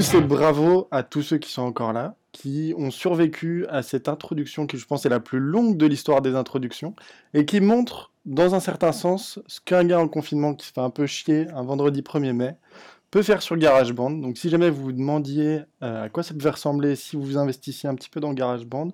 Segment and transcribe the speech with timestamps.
[0.00, 4.66] et bravo à tous ceux qui sont encore là, qui ont survécu à cette introduction
[4.66, 6.94] qui je pense est la plus longue de l'histoire des introductions
[7.34, 10.80] et qui montre dans un certain sens ce qu'un gars en confinement qui se fait
[10.80, 12.56] un peu chier un vendredi 1er mai
[13.10, 14.12] peut faire sur GarageBand.
[14.12, 17.36] Donc si jamais vous vous demandiez euh, à quoi ça pouvait ressembler si vous vous
[17.36, 18.92] investissiez un petit peu dans GarageBand,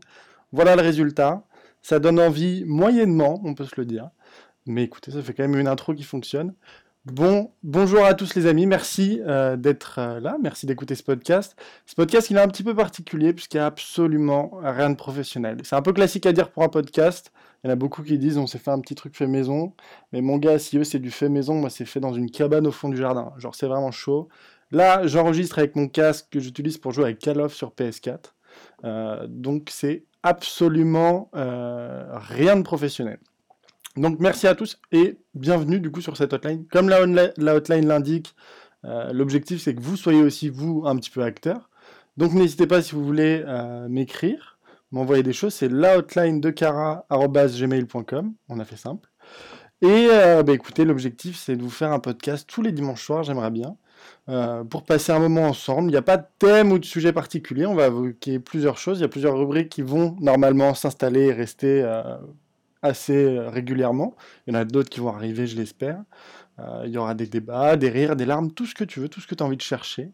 [0.50, 1.44] voilà le résultat.
[1.82, 4.10] Ça donne envie moyennement, on peut se le dire.
[4.66, 6.52] Mais écoutez, ça fait quand même une intro qui fonctionne.
[7.12, 11.54] Bon, bonjour à tous les amis, merci euh, d'être euh, là, merci d'écouter ce podcast.
[11.86, 15.58] Ce podcast, il est un petit peu particulier puisqu'il n'y a absolument rien de professionnel.
[15.62, 17.30] C'est un peu classique à dire pour un podcast.
[17.62, 19.72] Il y en a beaucoup qui disent on s'est fait un petit truc fait maison,
[20.12, 22.66] mais mon gars, si eux c'est du fait maison, moi c'est fait dans une cabane
[22.66, 23.32] au fond du jardin.
[23.38, 24.28] Genre c'est vraiment chaud.
[24.72, 28.32] Là, j'enregistre avec mon casque que j'utilise pour jouer avec Call of sur PS4.
[28.82, 33.20] Euh, donc c'est absolument rien de professionnel.
[33.96, 36.66] Donc merci à tous et bienvenue du coup sur cette hotline.
[36.70, 37.00] Comme la,
[37.54, 38.34] hotline l'indique,
[38.84, 41.70] euh, l'objectif c'est que vous soyez aussi vous un petit peu acteur.
[42.18, 44.58] Donc n'hésitez pas si vous voulez euh, m'écrire,
[44.90, 48.34] m'envoyer des choses, c'est la hotline de cara@gmail.com.
[48.50, 49.08] On a fait simple.
[49.80, 53.22] Et euh, bah, écoutez, l'objectif c'est de vous faire un podcast tous les dimanches soirs,
[53.22, 53.76] j'aimerais bien.
[54.68, 55.88] pour passer un moment ensemble.
[55.88, 58.98] Il n'y a pas de thème ou de sujet particulier, on va évoquer plusieurs choses.
[58.98, 61.82] Il y a plusieurs rubriques qui vont normalement s'installer et rester
[62.86, 64.14] assez euh, régulièrement.
[64.46, 66.02] Il y en a d'autres qui vont arriver, je l'espère.
[66.58, 69.08] Euh, il y aura des débats, des rires, des larmes, tout ce que tu veux,
[69.08, 70.10] tout ce que tu as envie de chercher.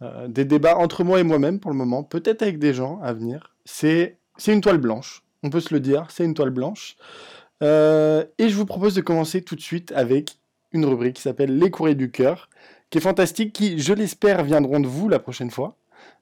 [0.00, 3.12] Euh, des débats entre moi et moi-même pour le moment, peut-être avec des gens à
[3.12, 3.54] venir.
[3.64, 6.96] C'est une toile blanche, on peut se le dire, c'est une toile blanche.
[7.60, 10.38] et je vous propose de commencer tout de suite avec
[10.72, 12.48] une rubrique qui s'appelle Les courriers du cœur,
[12.90, 15.76] qui est fantastique, qui, je l'espère, viendront de vous la prochaine fois.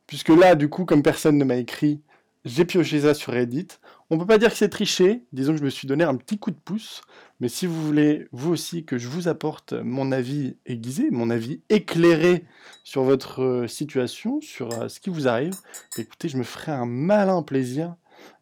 [0.07, 2.01] Puisque là, du coup, comme personne ne m'a écrit,
[2.45, 3.69] j'ai pioché ça sur Reddit.
[4.13, 6.37] On peut pas dire que c'est triché, disons que je me suis donné un petit
[6.37, 7.03] coup de pouce,
[7.39, 11.63] mais si vous voulez, vous aussi, que je vous apporte mon avis aiguisé, mon avis
[11.69, 12.45] éclairé
[12.83, 15.55] sur votre euh, situation, sur euh, ce qui vous arrive,
[15.97, 17.95] écoutez, je me ferai un malin plaisir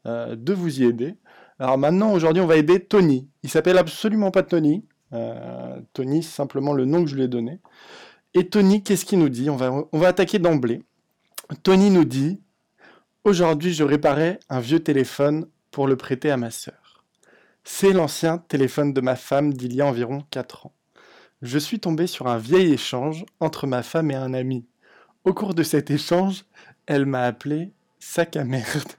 [0.07, 1.17] euh, de vous y aider.
[1.59, 3.29] Alors maintenant, aujourd'hui, on va aider Tony.
[3.43, 4.87] Il s'appelle absolument pas Tony.
[5.93, 7.61] Tony, c'est simplement le nom que je lui ai donné.
[8.35, 9.51] Et Tony, qu'est-ce qu'il nous dit?
[9.51, 10.83] On va, on va attaquer d'emblée.
[11.63, 12.41] Tony nous dit
[13.25, 17.05] Aujourd'hui, je réparais un vieux téléphone pour le prêter à ma sœur.
[17.65, 20.73] C'est l'ancien téléphone de ma femme d'il y a environ 4 ans.
[21.43, 24.67] Je suis tombé sur un vieil échange entre ma femme et un ami.
[25.25, 26.45] Au cours de cet échange,
[26.87, 28.93] elle m'a appelé sac à merde.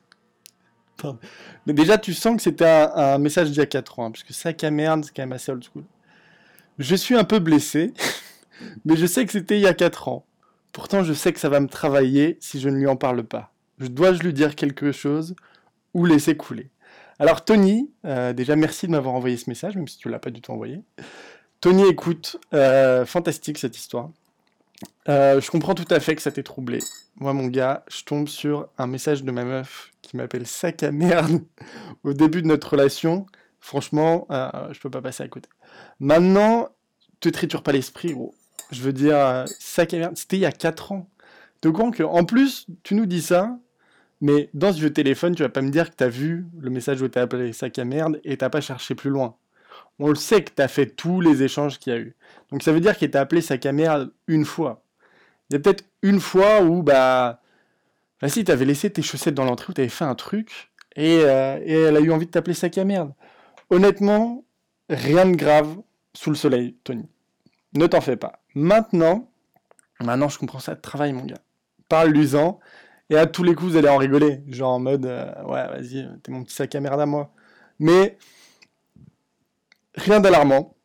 [1.66, 4.24] Mais déjà, tu sens que c'était un, message d'il y a 4 ans, hein, parce
[4.24, 5.84] que sac à merde, c'est quand même assez old school.
[6.78, 7.94] Je suis un peu blessé,
[8.86, 10.25] mais je sais que c'était il y a 4 ans.
[10.74, 13.51] Pourtant, je sais que ça va me travailler si je ne lui en parle pas.
[13.80, 15.36] Je dois-je lui dire quelque chose
[15.94, 16.69] ou laisser couler
[17.19, 20.29] Alors Tony, euh, déjà merci de m'avoir envoyé ce message, même si tu l'as pas
[20.29, 20.81] du tout envoyé.
[21.61, 24.09] Tony, écoute, euh, fantastique cette histoire.
[25.09, 26.79] Euh, je comprends tout à fait que ça t'ait troublé.
[27.17, 30.91] Moi, mon gars, je tombe sur un message de ma meuf qui m'appelle sac à
[30.91, 31.41] merde
[32.03, 33.25] au début de notre relation.
[33.59, 35.50] Franchement, je peux pas passer à côté.
[36.00, 36.69] Maintenant,
[37.19, 38.33] te triture pas l'esprit, gros.
[38.71, 41.09] Je veux dire, sac à merde, c'était il y a 4 ans.
[41.61, 43.59] De quoi que, en plus, tu nous dis ça,
[44.22, 46.69] mais dans ce vieux téléphone, tu vas pas me dire que tu as vu le
[46.69, 49.35] message où t'as appelé sac à merde et t'as pas cherché plus loin.
[49.97, 52.16] On le sait que tu as fait tous les échanges qu'il y a eu.
[52.52, 54.84] Donc ça veut dire qu'il t'a appelé sac à merde une fois.
[55.50, 57.41] Il y a peut-être une fois où, bah,
[58.22, 61.59] bah si, t'avais laissé tes chaussettes dans l'entrée, où t'avais fait un truc, et, euh,
[61.63, 63.13] et elle a eu envie de t'appeler sac à merde.
[63.69, 64.44] Honnêtement,
[64.90, 65.78] rien de grave
[66.13, 67.07] sous le soleil, Tony.
[67.74, 68.41] Ne t'en fais pas.
[68.56, 69.30] Maintenant,
[70.01, 71.41] maintenant je comprends ça de travail, mon gars.
[71.88, 72.59] Parle-lui-en
[73.09, 74.42] et à tous les coups, vous allez en rigoler.
[74.47, 77.31] Genre en mode, euh, ouais, vas-y, t'es mon petit sac à merde à moi.
[77.80, 78.18] Mais
[79.95, 80.75] rien d'alarmant.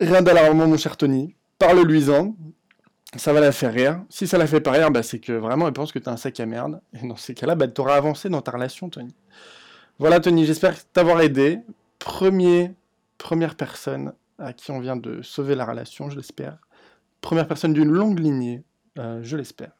[0.00, 1.36] Rien d'alarmant, mon cher Tony.
[1.58, 2.34] Parle-lui-en.
[3.16, 4.02] Ça va la faire rire.
[4.08, 6.16] Si ça la fait pas rire, bah, c'est que vraiment, elle pense que t'es un
[6.16, 6.80] sac à merde.
[6.94, 9.14] Et dans ces cas-là, bah, t'auras avancé dans ta relation, Tony.
[9.98, 11.58] Voilà, Tony, j'espère t'avoir aidé.
[11.98, 12.72] Premier,
[13.18, 16.58] première personne à qui on vient de sauver la relation, je l'espère.
[17.20, 18.64] Première personne d'une longue lignée,
[18.98, 19.72] euh, je l'espère.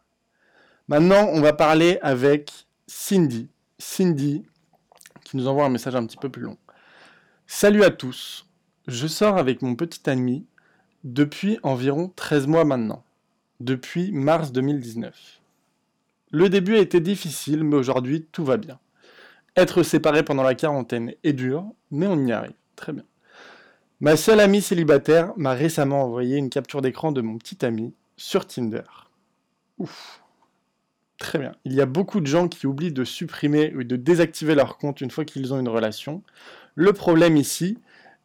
[0.91, 3.49] Maintenant, on va parler avec Cindy.
[3.79, 4.43] Cindy,
[5.23, 6.59] qui nous envoie un message un petit peu plus long.
[7.47, 8.49] Salut à tous.
[8.89, 10.47] Je sors avec mon petit ami
[11.05, 13.05] depuis environ 13 mois maintenant.
[13.61, 15.41] Depuis mars 2019.
[16.33, 18.81] Le début a été difficile, mais aujourd'hui tout va bien.
[19.55, 22.57] Être séparé pendant la quarantaine est dur, mais on y arrive.
[22.75, 23.05] Très bien.
[24.01, 28.45] Ma seule amie célibataire m'a récemment envoyé une capture d'écran de mon petit ami sur
[28.45, 28.83] Tinder.
[29.79, 30.20] Ouf.
[31.21, 31.53] Très bien.
[31.67, 35.03] Il y a beaucoup de gens qui oublient de supprimer ou de désactiver leur compte
[35.03, 36.23] une fois qu'ils ont une relation.
[36.75, 37.77] Le problème ici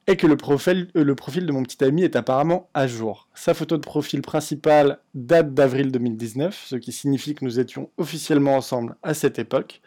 [0.08, 3.28] est que le profil, euh, de mon petit ami est apparemment à jour.
[3.36, 8.56] Sa photo de profil principale date d'avril 2019, ce qui signifie que nous étions officiellement
[8.56, 9.82] ensemble à cette époque.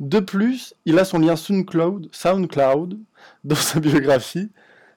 [0.00, 2.98] De plus, il a son lien SoundCloud, SoundCloud
[3.44, 4.50] dans sa biographie.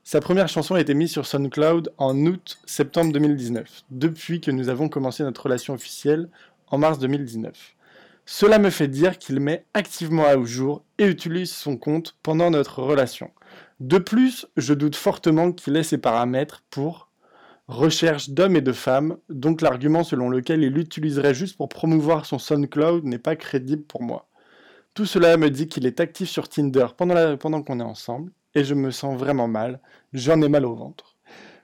[0.06, 4.88] Sa première chanson a été mise sur SoundCloud en août-septembre 2019, depuis que nous avons
[4.88, 6.30] commencé notre relation officielle
[6.70, 7.76] en mars 2019.
[8.26, 12.84] Cela me fait dire qu'il met activement à jour et utilise son compte pendant notre
[12.84, 13.32] relation.
[13.80, 17.10] De plus, je doute fortement qu'il ait ses paramètres pour
[17.68, 22.40] recherche d'hommes et de femmes, donc l'argument selon lequel il l'utiliserait juste pour promouvoir son
[22.40, 24.28] SoundCloud n'est pas crédible pour moi.
[24.96, 28.64] Tout cela me dit qu'il est actif sur Tinder pendant, pendant qu'on est ensemble, et
[28.64, 29.80] je me sens vraiment mal,
[30.14, 31.16] j'en ai mal au ventre.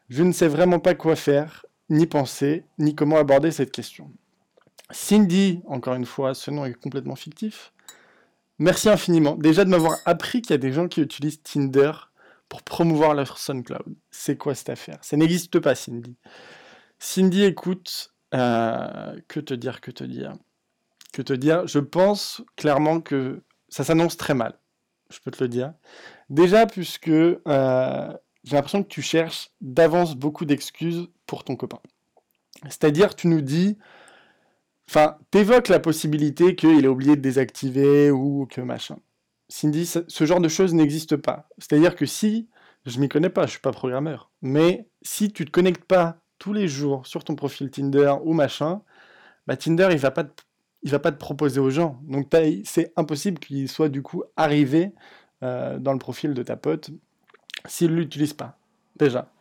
[0.09, 4.11] Je ne sais vraiment pas quoi faire, ni penser, ni comment aborder cette question.
[4.91, 7.73] Cindy, encore une fois, ce nom est complètement fictif,
[8.57, 9.35] Merci infiniment.
[9.35, 11.91] Déjà de m'avoir appris qu'il y a des gens qui utilisent Tinder
[12.47, 13.95] pour promouvoir leur SoundCloud.
[14.11, 14.97] C'est quoi cette affaire?
[15.01, 16.15] Ça n'existe pas, Cindy.
[16.97, 20.33] Cindy, écoute, euh, que te dire, que te dire?
[21.11, 21.67] Que te dire?
[21.67, 24.57] Je pense clairement que ça s'annonce très mal.
[25.09, 25.73] Je peux te le dire.
[26.29, 28.13] Déjà, puisque euh,
[28.45, 31.79] j'ai l'impression que tu cherches d'avance beaucoup d'excuses pour ton copain.
[32.63, 33.77] C'est-à-dire, tu nous dis
[34.89, 38.97] Enfin, t'évoques la possibilité qu'il ait oublié de désactiver ou que machin.
[39.49, 41.49] Cindy, ce genre de choses n'existe pas.
[41.57, 42.49] C'est-à-dire que si,
[42.85, 46.53] je m'y connais pas, je suis pas programmeur, mais si tu te connectes pas tous
[46.53, 48.81] les jours sur ton profil Tinder ou machin,
[49.47, 50.43] bah Tinder il va pas te,
[50.83, 51.99] il va pas te proposer aux gens.
[52.03, 52.29] Donc
[52.63, 54.91] c'est impossible qu'il soit du coup arrivé
[55.43, 56.91] euh, dans le profil de ta pote
[57.65, 58.57] s'il l'utilise pas.
[58.95, 59.31] Déjà.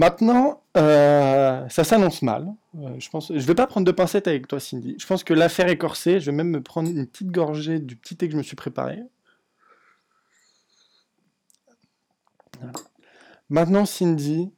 [0.00, 2.54] Maintenant, euh, ça s'annonce mal.
[2.78, 4.96] Euh, je pense, je vais pas prendre de pincettes avec toi, Cindy.
[4.98, 6.20] Je pense que l'affaire est corsée.
[6.20, 8.56] Je vais même me prendre une petite gorgée du petit thé que je me suis
[8.56, 9.02] préparé.
[13.50, 14.50] Maintenant, Cindy,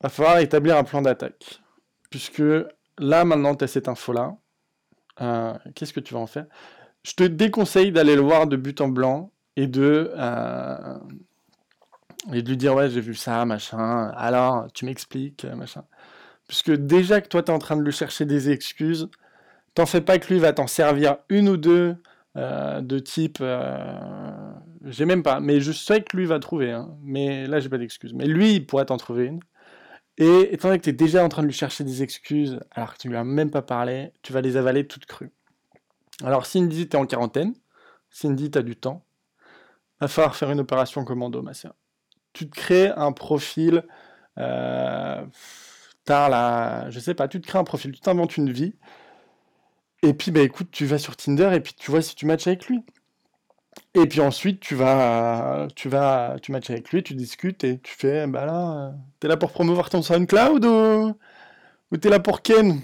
[0.00, 1.62] va falloir établir un plan d'attaque.
[2.10, 2.42] Puisque
[2.98, 4.36] là, maintenant, tu as cette info-là.
[5.20, 6.46] Euh, qu'est-ce que tu vas en faire?
[7.04, 10.12] Je te déconseille d'aller le voir de but en blanc et de,
[12.32, 15.84] et de lui dire ouais j'ai vu ça machin alors tu m'expliques machin.
[16.46, 19.08] Puisque déjà que toi tu es en train de lui chercher des excuses
[19.74, 21.96] t'en fais pas que lui va t'en servir une ou deux
[22.36, 24.52] euh, de type euh,
[24.84, 27.78] j'ai même pas mais je sais que lui va trouver hein, mais là j'ai pas
[27.78, 28.14] d'excuses.
[28.14, 29.40] Mais lui il pourrait t'en trouver une.
[30.18, 32.94] Et étant donné que tu es déjà en train de lui chercher des excuses alors
[32.94, 35.32] que tu lui as même pas parlé tu vas les avaler toutes crues.
[36.24, 37.54] Alors Cindy t'es en quarantaine.
[38.10, 39.04] Cindy t'as du temps.
[40.00, 41.74] Va falloir faire une opération commando ma sœur
[42.38, 43.84] tu te crées un profil,
[44.38, 45.24] euh,
[46.06, 48.74] je sais pas, tu te crées un profil, tu t'inventes une vie,
[50.02, 52.46] et puis bah écoute, tu vas sur Tinder et puis tu vois si tu matches
[52.46, 52.84] avec lui.
[53.94, 57.94] Et puis ensuite, tu vas, tu vas, tu matches avec lui, tu discutes et tu
[57.94, 61.14] fais, bah là, t'es là pour promouvoir ton SoundCloud ou,
[61.92, 62.80] ou t'es là pour Ken?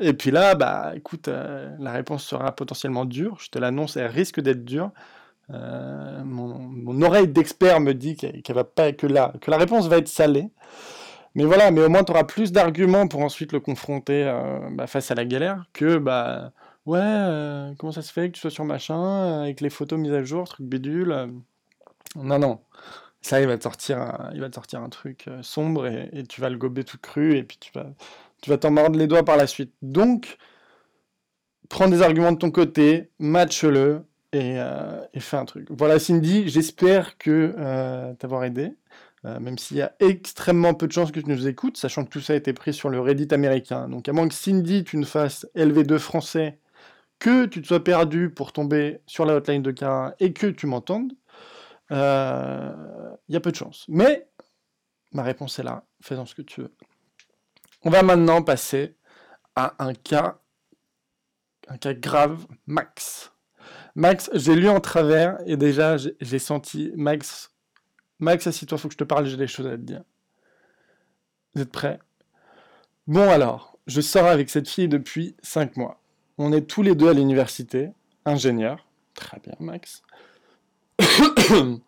[0.00, 4.08] Et puis là, bah écoute, euh, la réponse sera potentiellement dure, je te l'annonce, elle
[4.10, 4.90] risque d'être dure.
[5.50, 9.98] Euh, mon, oreille d'expert me dit qu'elle va pas que la que la réponse va
[9.98, 10.50] être salée.
[11.34, 14.86] Mais voilà, mais au moins tu auras plus d'arguments pour ensuite le confronter euh, bah,
[14.86, 16.52] face à la galère que bah
[16.86, 20.14] ouais, euh, comment ça se fait que tu sois sur machin avec les photos mises
[20.14, 21.32] à jour, truc bidule.
[22.16, 22.60] Non non.
[23.22, 26.24] Ça, il va te sortir un, il va te sortir un truc sombre et, et,
[26.24, 27.86] tu vas le gober tout cru et puis tu vas
[28.40, 29.72] tu vas t'en mordre les doigts par la suite.
[29.82, 30.38] Donc
[31.68, 33.10] prends des arguments de ton côté,
[34.36, 35.66] match-le, euh, et, fais un truc.
[35.70, 38.76] Voilà Cindy, j'espère que euh, t'avoir aidé,
[39.24, 42.10] euh, même s'il y a extrêmement peu de chances que tu nous écoutes, sachant que
[42.10, 43.88] tout ça a été pris sur le Reddit américain.
[43.88, 46.58] Donc à moins que Cindy, tu ne fasses LV2 français,
[47.18, 50.66] que tu te sois perdu pour tomber sur la hotline de Cara et que tu
[50.66, 51.12] m'entendes,
[51.90, 53.84] il y a peu de chances.
[53.88, 54.28] Mais
[55.12, 56.74] ma réponse est là, fais-en ce que tu veux.
[57.82, 58.96] On va maintenant passer
[59.54, 60.38] à un cas,
[61.68, 63.32] un cas grave, max.
[63.96, 67.50] Max, j'ai lu en travers et déjà j'ai senti Max.
[68.18, 70.02] Max, assis-toi, faut que je te parle, j'ai des choses à te dire.
[71.54, 71.98] Vous êtes prêts?
[73.06, 75.98] Bon alors, je sors avec cette fille depuis 5 mois.
[76.36, 77.88] On est tous les deux à l'université,
[78.26, 78.86] ingénieurs.
[79.14, 80.02] Très bien, Max.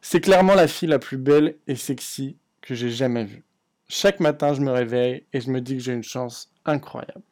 [0.00, 3.44] C'est clairement la fille la plus belle et sexy que j'ai jamais vue.
[3.88, 7.22] Chaque matin, je me réveille et je me dis que j'ai une chance incroyable.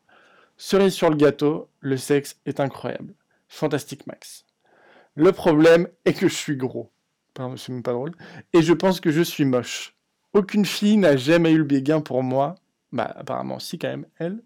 [0.56, 3.12] Cerise sur le gâteau, le sexe est incroyable.
[3.48, 4.44] Fantastique Max.
[5.14, 6.92] Le problème est que je suis gros.
[7.34, 8.12] Pardon, c'est même pas drôle.
[8.52, 9.96] Et je pense que je suis moche.
[10.32, 12.56] Aucune fille n'a jamais eu le béguin pour moi.
[12.92, 14.42] Bah, apparemment, si, quand même, elle.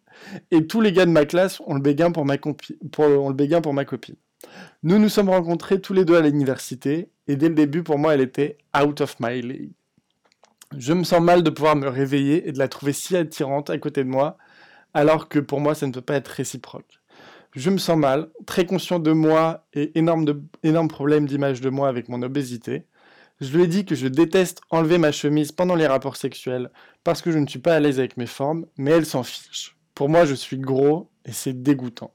[0.51, 4.17] Et tous les gars de ma classe ont le béguin pour ma copine.
[4.83, 8.15] Nous nous sommes rencontrés tous les deux à l'université, et dès le début, pour moi,
[8.15, 9.73] elle était out of my league.
[10.77, 13.79] Je me sens mal de pouvoir me réveiller et de la trouver si attirante à
[13.79, 14.39] côté de moi,
[14.95, 17.00] alors que pour moi, ça ne peut pas être réciproque.
[17.53, 21.89] Je me sens mal, très conscient de moi et énorme, de, problème d'image de moi
[21.89, 22.85] avec mon obésité.
[23.41, 26.71] Je lui ai dit que je déteste enlever ma chemise pendant les rapports sexuels
[27.03, 29.77] parce que je ne suis pas à l'aise avec mes formes, mais elle s'en fiche.
[29.95, 32.15] Pour moi, je suis gros et c'est dégoûtant.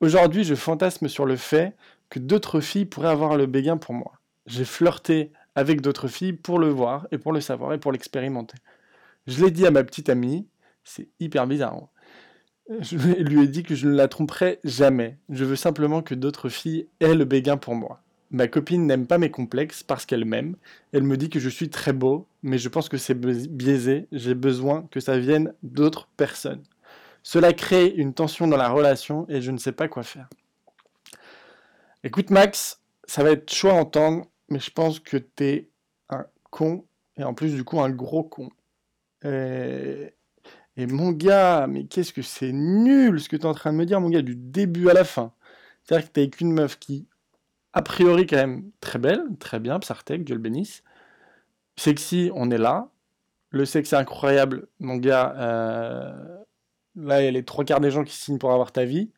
[0.00, 1.76] Aujourd'hui, je fantasme sur le fait
[2.08, 4.12] que d'autres filles pourraient avoir le béguin pour moi.
[4.46, 8.56] J'ai flirté avec d'autres filles pour le voir et pour le savoir et pour l'expérimenter.
[9.26, 10.48] Je l'ai dit à ma petite amie,
[10.82, 11.74] c'est hyper bizarre.
[11.74, 11.88] Hein.
[12.80, 15.18] Je lui ai dit que je ne la tromperai jamais.
[15.28, 18.02] Je veux simplement que d'autres filles aient le béguin pour moi.
[18.30, 20.56] Ma copine n'aime pas mes complexes parce qu'elle m'aime.
[20.92, 24.06] Elle me dit que je suis très beau, mais je pense que c'est biaisé.
[24.10, 26.62] J'ai besoin que ça vienne d'autres personnes.
[27.22, 30.28] Cela crée une tension dans la relation et je ne sais pas quoi faire.
[32.04, 35.68] Écoute Max, ça va être chaud à entendre, mais je pense que t'es
[36.08, 36.84] un con,
[37.16, 38.48] et en plus du coup un gros con.
[39.24, 40.14] Et,
[40.76, 43.78] et mon gars, mais qu'est-ce que c'est nul ce que tu es en train de
[43.78, 45.32] me dire, mon gars, du début à la fin.
[45.84, 47.06] C'est-à-dire que t'es avec une meuf qui,
[47.72, 50.82] a priori, quand même très belle, très bien, Psartek, Dieu le bénisse.
[51.76, 52.90] Sexy, on est là.
[53.50, 55.34] Le sexe est incroyable, mon gars.
[55.36, 56.38] Euh,
[56.96, 59.10] là, il y a les trois quarts des gens qui signent pour avoir ta vie.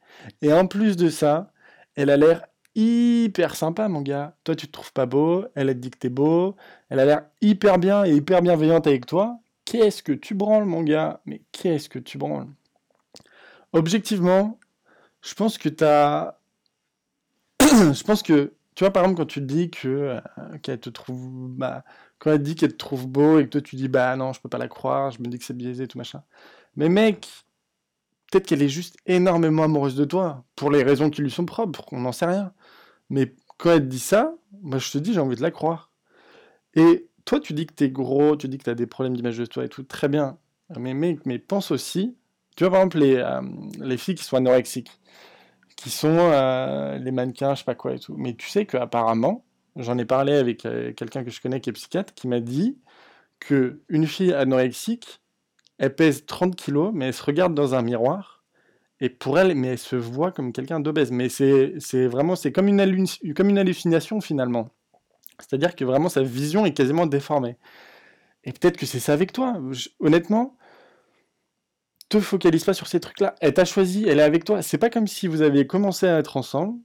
[0.43, 1.53] Et en plus de ça,
[1.97, 4.37] elle a l'air hyper sympa, mon gars.
[4.45, 6.57] Toi, tu te trouves pas beau, elle a dit que t'es beau,
[6.91, 9.39] elle a l'air hyper bien et hyper bienveillante avec toi.
[9.65, 11.21] Qu'est-ce que tu branles, mon gars?
[11.27, 12.49] Mais qu'est-ce que tu branles?
[13.73, 14.59] Objectivement,
[15.23, 16.39] je pense que t'as.
[17.61, 20.91] je pense que, tu vois, par exemple, quand tu te dis que euh, qu'elle te
[20.91, 21.49] trouve.
[21.51, 21.85] Bah,
[22.19, 24.41] quand elle dit qu'elle te trouve beau et que toi tu dis, bah non, je
[24.41, 26.23] peux pas la croire, je me dis que c'est biaisé, tout machin.
[26.77, 27.29] Mais mec,
[28.31, 31.85] peut-être qu'elle est juste énormément amoureuse de toi, pour les raisons qui lui sont propres,
[31.93, 32.53] on n'en sait rien.
[33.11, 35.91] Mais quand elle dit ça, moi je te dis, j'ai envie de la croire.
[36.75, 39.47] Et toi, tu dis que t'es gros, tu dis que t'as des problèmes d'image de
[39.47, 40.39] toi et tout, très bien.
[40.79, 42.17] Mais mais pense aussi,
[42.57, 43.41] tu vois par exemple les, euh,
[43.81, 44.91] les filles qui sont anorexiques,
[45.77, 48.15] qui sont euh, les mannequins, je sais pas quoi et tout.
[48.17, 49.45] Mais tu sais qu'apparemment,
[49.77, 52.79] j'en ai parlé avec euh, quelqu'un que je connais qui est psychiatre, qui m'a dit
[53.41, 55.21] que une fille anorexique,
[55.79, 58.45] elle pèse 30 kilos, mais elle se regarde dans un miroir
[59.01, 61.11] et pour elle, mais elle se voit comme quelqu'un d'obèse.
[61.11, 62.67] Mais c'est vraiment, c'est comme,
[63.37, 64.71] comme une hallucination finalement.
[65.41, 67.57] C'est-à-dire que vraiment sa vision est quasiment déformée.
[68.45, 69.59] Et peut-être que c'est ça avec toi.
[70.01, 70.57] honnêtement,
[72.09, 73.35] te focalise pas sur ces trucs-là.
[73.41, 74.63] Elle t'a choisi, elle est avec toi.
[74.63, 76.79] C'est pas comme si vous aviez commencé à être ensemble,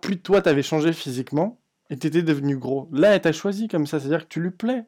[0.00, 2.88] plus toi t'avais changé physiquement et t'étais devenu gros.
[2.92, 4.86] Là, elle t'a choisi comme ça, c'est-à-dire que tu lui plais.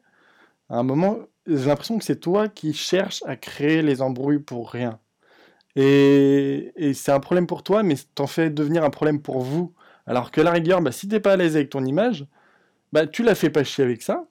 [0.69, 1.17] À un moment,
[1.47, 4.99] j'ai l'impression que c'est toi qui cherches à créer les embrouilles pour rien.
[5.75, 9.73] Et, c'est un problème pour toi, mais t'en fais devenir un problème pour vous.
[10.07, 12.25] Alors que la rigueur, bah, si t'es pas à l'aise avec ton image,
[12.95, 14.25] bah, tu la fais pas chier avec ça.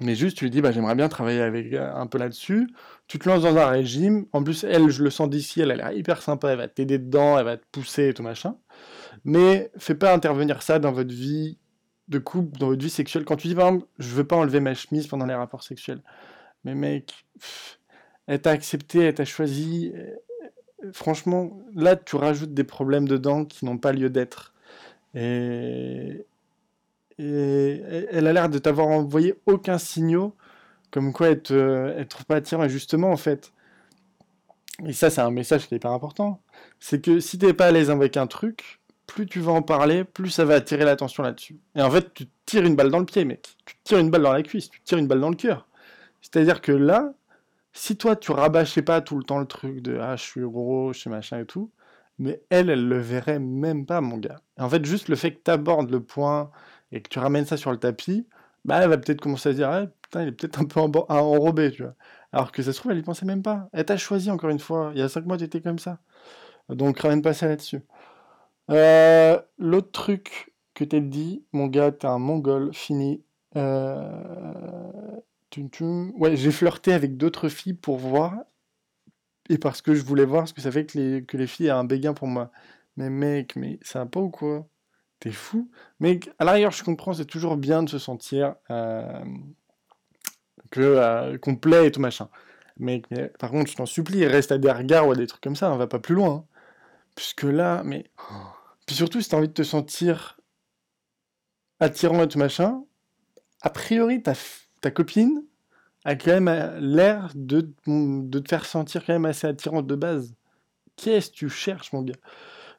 [0.00, 2.68] Mais juste, tu lui dis, bah, j'aimerais bien travailler avec euh, un peu là-dessus.
[3.06, 4.26] Tu te lances dans un régime.
[4.32, 6.50] En plus, elle, je le sens d'ici, elle a l'air hyper sympa.
[6.50, 8.56] Elle va t'aider dedans, elle va te pousser et tout machin.
[9.24, 11.56] Mais fais pas intervenir ça dans votre vie
[12.08, 13.24] de couple, dans votre vie sexuelle.
[13.24, 16.02] Quand tu dis, par exemple, je veux pas enlever ma chemise pendant les rapports sexuels.
[16.64, 17.26] Mais mec,
[18.26, 19.92] elle t'a accepté, elle t'a choisi
[20.92, 24.54] franchement, là, tu rajoutes des problèmes dedans qui n'ont pas lieu d'être.
[25.14, 26.24] Et...
[27.18, 30.34] elle a l'air de t'avoir envoyé aucun signaux,
[30.90, 32.64] comme quoi elle te, trouve pas attirant.
[32.64, 33.52] Et justement, en fait,
[34.86, 36.40] et ça, c'est un message qui est hyper important,
[36.78, 40.04] c'est que si t'es pas à l'aise avec un truc, plus tu vas en parler,
[40.04, 41.58] plus ça va attirer l'attention là-dessus.
[41.74, 43.56] Et en fait, tu tires une balle dans le pied, mec.
[43.64, 45.66] Tu tires une balle dans la cuisse, tu tires une balle dans le cœur.
[46.20, 47.12] C'est-à-dire que là,
[47.72, 50.92] si toi tu rabâchais pas tout le temps le truc de ah je suis gros,
[50.92, 51.70] je suis machin et tout,
[52.18, 54.40] mais elle, elle le verrait même pas, mon gars.
[54.58, 56.50] en fait, juste le fait que tu abordes le point
[56.92, 58.26] et que tu ramènes ça sur le tapis,
[58.64, 61.70] bah elle va peut-être commencer à dire ah, putain, il est peut-être un peu enrobé,
[61.72, 61.94] tu vois.
[62.32, 63.68] Alors que ça se trouve, elle y pensait même pas.
[63.72, 64.90] Elle t'a choisi encore une fois.
[64.94, 65.98] Il y a cinq mois, tu étais comme ça.
[66.70, 67.80] Donc ramène pas ça là-dessus.
[68.70, 73.22] Euh, l'autre truc que t'as dit, mon gars, t'es un mongol fini.
[73.56, 75.20] Euh,
[76.16, 78.34] Ouais, j'ai flirté avec d'autres filles pour voir,
[79.48, 81.66] et parce que je voulais voir ce que ça fait que les, que les filles
[81.66, 82.50] aient un béguin pour moi.
[82.96, 84.66] Mais mec, mais ça va pas ou quoi?
[85.20, 85.70] T'es fou
[86.00, 89.24] Mec, à l'arrière, je comprends, c'est toujours bien de se sentir euh,
[90.70, 92.28] que euh, complet et tout machin.
[92.78, 93.02] Mais,
[93.38, 95.72] par contre, je t'en supplie, reste à des regards ou à des trucs comme ça,
[95.72, 96.30] on va pas plus loin.
[96.30, 96.44] Hein.
[97.16, 98.04] Puisque là, mais.
[98.86, 100.38] Puis surtout, si t'as envie de te sentir
[101.80, 102.84] attirant et tout machin,
[103.62, 105.42] a priori, ta copine
[106.04, 109.96] a quand même euh, l'air de, de te faire sentir quand même assez attirante de
[109.96, 110.34] base.
[110.96, 112.14] Qu'est-ce que tu cherches, mon gars?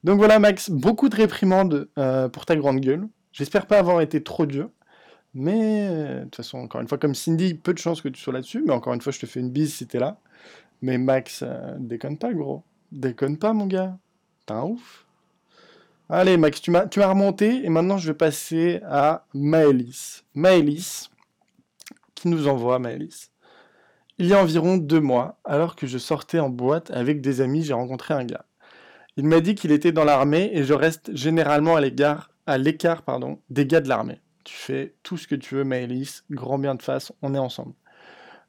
[0.03, 3.07] Donc voilà, Max, beaucoup de réprimandes euh, pour ta grande gueule.
[3.33, 4.69] J'espère pas avoir été trop dur.
[5.33, 8.21] Mais euh, de toute façon, encore une fois, comme Cindy, peu de chance que tu
[8.21, 8.63] sois là-dessus.
[8.65, 10.19] Mais encore une fois, je te fais une bise si t'es là.
[10.81, 12.63] Mais Max, euh, déconne pas, gros.
[12.91, 13.97] Déconne pas, mon gars.
[14.45, 15.05] T'es un ouf.
[16.09, 17.63] Allez, Max, tu m'as, tu m'as remonté.
[17.65, 20.23] Et maintenant, je vais passer à Maëlys.
[20.33, 21.09] Maëlys,
[22.15, 23.31] qui nous envoie, Maëlys.
[24.17, 27.63] Il y a environ deux mois, alors que je sortais en boîte avec des amis,
[27.63, 28.45] j'ai rencontré un gars.
[29.19, 32.31] Il m'a dit qu'il était dans l'armée et je reste généralement à l'écart,
[33.49, 34.21] des gars de l'armée.
[34.45, 37.73] Tu fais tout ce que tu veux, Maëlys, grand bien de face, on est ensemble.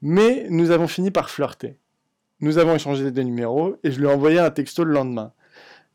[0.00, 1.77] Mais nous avons fini par flirter.
[2.39, 5.33] Nous avons échangé des numéros et je lui ai envoyé un texto le lendemain.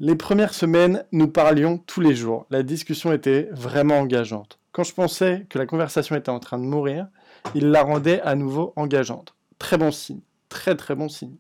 [0.02, 2.46] Les premières semaines, nous parlions tous les jours.
[2.50, 4.60] La discussion était vraiment engageante.
[4.74, 7.08] Quand je pensais que la conversation était en train de mourir,
[7.54, 9.36] il la rendait à nouveau engageante.
[9.58, 10.20] Très bon signe.
[10.50, 11.38] Très très bon signe.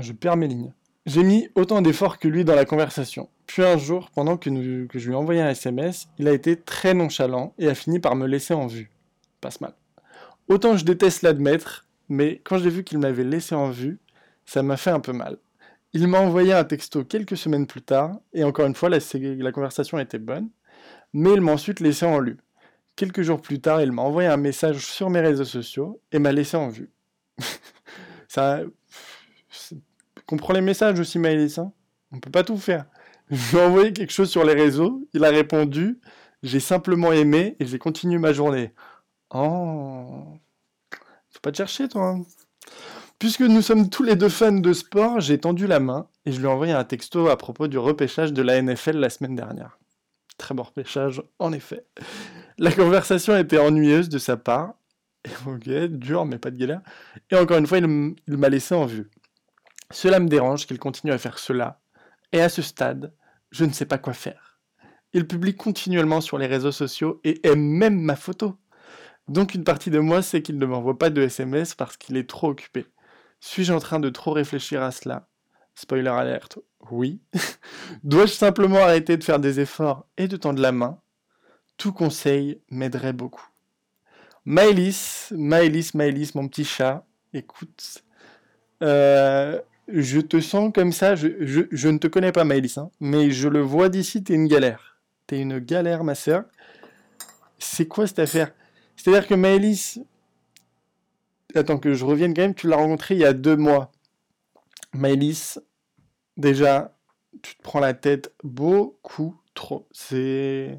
[0.00, 0.72] Je perds mes lignes.
[1.06, 3.28] J'ai mis autant d'efforts que lui dans la conversation.
[3.46, 6.94] Puis un jour, pendant que, je lui ai envoyé un SMS, il a été très
[6.94, 8.90] nonchalant et a fini par me laisser en vue.
[9.40, 9.74] Passe mal.
[10.48, 13.98] Autant je déteste l'admettre, mais quand j'ai vu qu'il m'avait laissé en vue,
[14.44, 15.38] ça m'a fait un peu mal.
[15.92, 19.52] Il m'a envoyé un texto quelques semaines plus tard, et encore une fois, la, la
[19.52, 20.48] conversation était bonne,
[21.12, 22.38] mais il m'a ensuite laissé en vue.
[22.96, 26.32] Quelques jours plus tard, il m'a envoyé un message sur mes réseaux sociaux et m'a
[26.32, 26.90] laissé en vue.
[28.28, 28.62] ça.
[30.26, 31.58] Comprends les messages aussi, Maëlys.
[31.58, 31.72] Hein
[32.12, 32.86] On peut pas tout faire.
[33.30, 35.98] Je lui ai envoyé quelque chose sur les réseaux, il a répondu,
[36.44, 38.72] j'ai simplement aimé et j'ai continué ma journée.
[39.34, 40.38] Oh.
[41.30, 42.10] Faut pas te chercher, toi.
[42.10, 42.22] Hein.
[43.18, 46.38] Puisque nous sommes tous les deux fans de sport, j'ai tendu la main et je
[46.38, 49.78] lui ai envoyé un texto à propos du repêchage de la NFL la semaine dernière.
[50.38, 51.84] Très bon repêchage, en effet.
[52.58, 54.74] La conversation était ennuyeuse de sa part.
[55.46, 56.82] Ok, dur, mais pas de galère.
[57.32, 59.10] Et encore une fois, il m'a laissé en vue.
[59.90, 61.80] Cela me dérange qu'il continue à faire cela.
[62.32, 63.12] Et à ce stade,
[63.50, 64.58] je ne sais pas quoi faire.
[65.12, 68.58] Il publie continuellement sur les réseaux sociaux et aime même ma photo.
[69.28, 72.28] Donc une partie de moi sait qu'il ne m'envoie pas de SMS parce qu'il est
[72.28, 72.86] trop occupé.
[73.40, 75.28] Suis-je en train de trop réfléchir à cela?
[75.74, 76.58] Spoiler alerte,
[76.90, 77.20] oui.
[78.04, 81.00] Dois-je simplement arrêter de faire des efforts et de tendre la main?
[81.76, 83.46] Tout conseil m'aiderait beaucoup.
[84.44, 88.04] Maëlys, Maëlys, Maëlys, mon petit chat, écoute,
[88.82, 93.48] euh, je te sens comme ça, je, ne te connais pas Maëlys, hein, mais je
[93.48, 94.98] le vois d'ici, t'es une galère.
[95.26, 96.44] T'es une galère, ma sœur.
[97.58, 98.52] C'est quoi cette affaire?
[98.96, 100.00] C'est-à-dire que Maëlys,
[101.54, 103.92] attends que je revienne quand même, tu l'as rencontré il y a deux mois.
[104.92, 105.58] Maëlys,
[106.36, 106.96] déjà,
[107.42, 109.86] tu te prends la tête beaucoup trop.
[109.92, 110.78] C'est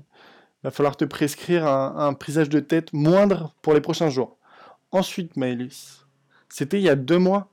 [0.64, 4.38] va falloir te prescrire un, prisage de tête moindre pour les prochains jours.
[4.92, 6.06] Ensuite, Maëlys,
[6.50, 7.50] c'était il y a deux mois?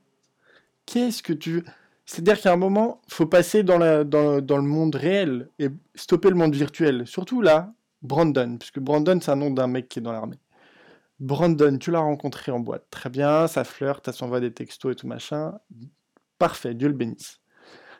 [0.85, 1.63] Qu'est-ce que tu...
[2.05, 6.53] C'est-à-dire qu'à un moment, faut passer dans, dans, le monde réel et stopper le monde
[6.53, 7.07] virtuel.
[7.07, 10.37] Surtout là, Brandon, puisque Brandon, c'est un nom d'un mec qui est dans l'armée.
[11.19, 12.85] Brandon, tu l'as rencontré en boîte.
[12.91, 15.57] Très bien, ça flirte, ça s'envoie des textos et tout machin.
[16.37, 17.39] Parfait, Dieu le bénisse.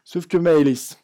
[0.04, 0.98] Sauf que Maëlys,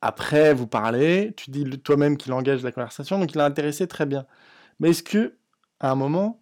[0.00, 4.06] après, vous parlez, tu dis toi-même qu'il engage la conversation, donc il a intéressé très
[4.06, 4.26] bien.
[4.78, 5.36] Mais est-ce que,
[5.80, 6.40] à un moment,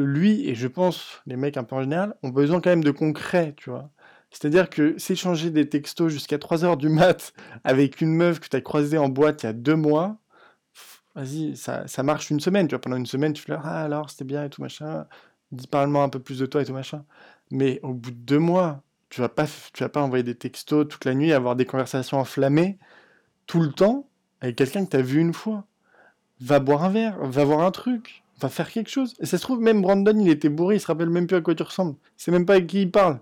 [0.00, 2.90] lui, et je pense les mecs un peu en général, ont besoin quand même de
[2.90, 3.90] concret, tu vois
[4.30, 7.32] C'est-à-dire que s'échanger des textos jusqu'à 3h du mat
[7.64, 10.18] avec une meuf que tu as croisée en boîte il y a deux mois,
[11.14, 14.10] vas-y, ça, ça, marche une semaine, tu vois, pendant une semaine, tu fais ah alors,
[14.10, 15.06] c'était bien et tout machin,
[15.52, 17.04] dis parle-moi un peu plus de toi et tout machin.
[17.50, 20.86] Mais au bout de deux mois, tu vas pas, tu vas pas envoyer des textos
[20.88, 22.78] toute la nuit, avoir des conversations enflammées
[23.46, 24.08] tout le temps
[24.40, 25.64] avec quelqu'un que tu as vu une fois.
[26.40, 29.14] Va boire un verre, va voir un truc, va faire quelque chose.
[29.20, 31.40] Et ça se trouve, même Brandon, il était bourré, il se rappelle même plus à
[31.40, 31.96] quoi tu ressembles.
[32.16, 33.20] Sait même pas avec qui il parle.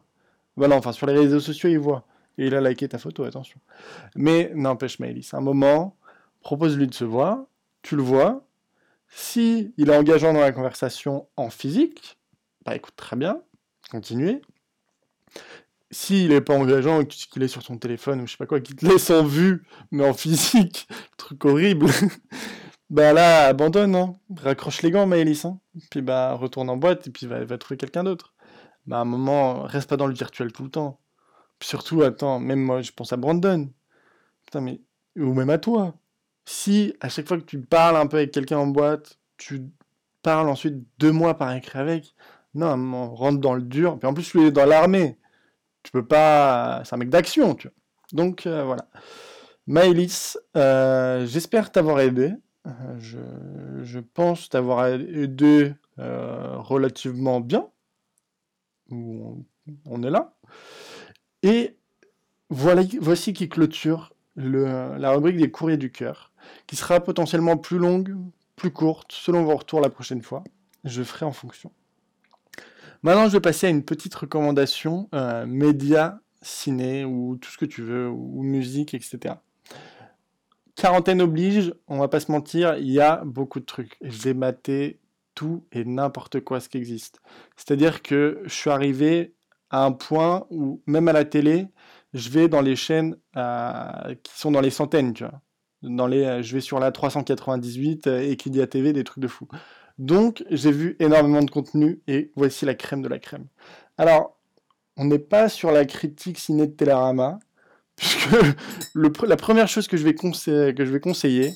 [0.56, 2.06] Voilà, enfin, sur les réseaux sociaux, il voit.
[2.38, 3.58] Et il a liké ta photo, attention.
[4.14, 5.96] Mais n'empêche, Maëlys, un moment,
[6.40, 7.44] propose-lui de se voir,
[7.82, 8.46] tu le vois.
[9.08, 12.18] Si il est engageant dans la conversation en physique,
[12.64, 13.40] bah écoute, très bien,
[13.90, 14.42] continuez.
[15.90, 18.60] S'il est pas engageant et qu'il est sur son téléphone ou je sais pas quoi,
[18.60, 21.86] qu'il te laisse en vue, mais en physique, truc horrible,
[22.90, 24.14] bah là, abandonne, hein.
[24.36, 25.58] raccroche les gants, Maëlys, hein.
[25.90, 28.34] puis bah retourne en boîte et puis va, trouver quelqu'un d'autre.
[28.86, 31.00] Bah à un moment, reste pas dans le virtuel tout le temps.
[31.58, 33.70] Puis surtout, attends, même moi, je pense à Brandon.
[34.46, 34.80] Putain, mais.
[35.16, 35.94] Ou même à toi.
[36.44, 39.62] Si à chaque fois que tu parles un peu avec quelqu'un en boîte, tu
[40.22, 42.14] parles ensuite deux mois par écrit avec,
[42.54, 43.98] non, on rentre dans le dur.
[43.98, 45.18] Puis en plus, il est dans l'armée.
[45.82, 46.82] Tu peux pas.
[46.84, 47.74] C'est un mec d'action, tu vois.
[48.12, 48.88] Donc euh, voilà.
[49.66, 52.32] Maëlys, euh, j'espère t'avoir aidé.
[52.66, 57.68] Euh, je, pense t'avoir aidé relativement bien.
[58.90, 59.44] Ou
[59.86, 60.36] on est là.
[61.42, 61.76] Et
[62.50, 66.32] voilà, voici qui clôture la rubrique des courriers du cœur,
[66.66, 68.16] qui sera potentiellement plus longue,
[68.54, 70.44] plus courte, selon vos retours la prochaine fois.
[70.84, 71.72] Je ferai en fonction.
[73.02, 77.64] Maintenant, je vais passer à une petite recommandation euh, média, ciné, ou tout ce que
[77.64, 79.34] tu veux, ou musique, etc.
[80.76, 83.96] Quarantaine oblige, on va pas se mentir, il y a beaucoup de trucs.
[84.02, 85.00] J'ai maté
[85.34, 87.20] tout et n'importe quoi ce qui existe.
[87.56, 89.34] C'est-à-dire que je suis arrivé
[89.70, 91.68] à un point où, même à la télé,
[92.12, 95.40] je vais dans les chaînes euh, qui sont dans les centaines, tu vois.
[95.82, 99.48] Dans les, euh, je vais sur la 398 euh, TV, des trucs de fou.
[99.98, 103.46] Donc, j'ai vu énormément de contenu et voici la crème de la crème.
[103.96, 104.38] Alors,
[104.98, 107.38] on n'est pas sur la critique ciné de Télérama,
[107.96, 108.28] puisque
[108.94, 111.52] la première chose que je vais, conseiller,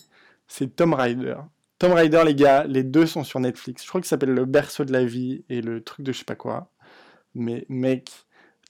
[0.49, 1.37] c'est Tom Rider.
[1.79, 3.83] Tom Rider, les gars, les deux sont sur Netflix.
[3.83, 6.25] Je crois que s'appelle Le berceau de la vie et le truc de je sais
[6.25, 6.71] pas quoi.
[7.35, 8.11] Mais mec,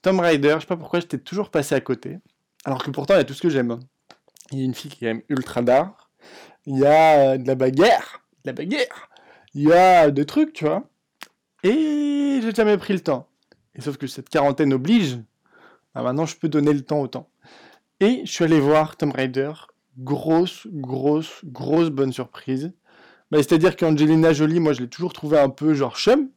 [0.03, 2.19] Tom Rider, je sais pas pourquoi j'étais toujours passé à côté.
[2.65, 3.81] Alors que pourtant, il y a tout ce que j'aime.
[4.53, 6.11] Il y a une fille qui aime ultra d'art.
[6.67, 8.23] Il y a euh, de la bagarre.
[8.45, 9.11] De la bagarre.
[9.55, 10.85] Il y a des trucs, tu vois.
[11.63, 13.29] Et j'ai jamais pris le temps.
[13.75, 15.19] Et sauf que cette quarantaine oblige.
[15.95, 17.30] Ah, maintenant, je peux donner le temps au temps.
[18.01, 19.53] Et je suis allé voir Tom Rider.
[19.99, 22.73] Grosse, grosse, grosse bonne surprise.
[23.31, 26.31] Bah, C'est-à-dire qu'Angelina Jolie, moi, je l'ai toujours trouvé un peu genre chum.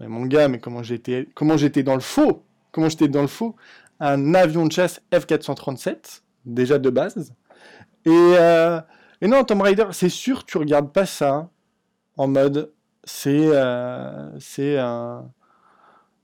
[0.00, 2.44] Mais mon gars, mais comment j'étais, comment j'étais dans le faux?
[2.72, 3.54] Comment j'étais dans le faux?
[4.00, 7.32] Un avion de chasse F-437, déjà de base.
[8.04, 8.80] Et, euh,
[9.20, 11.48] et non, Tomb Raider, c'est sûr, tu regardes pas ça
[12.16, 12.72] en mode
[13.04, 14.78] c'est euh, c'est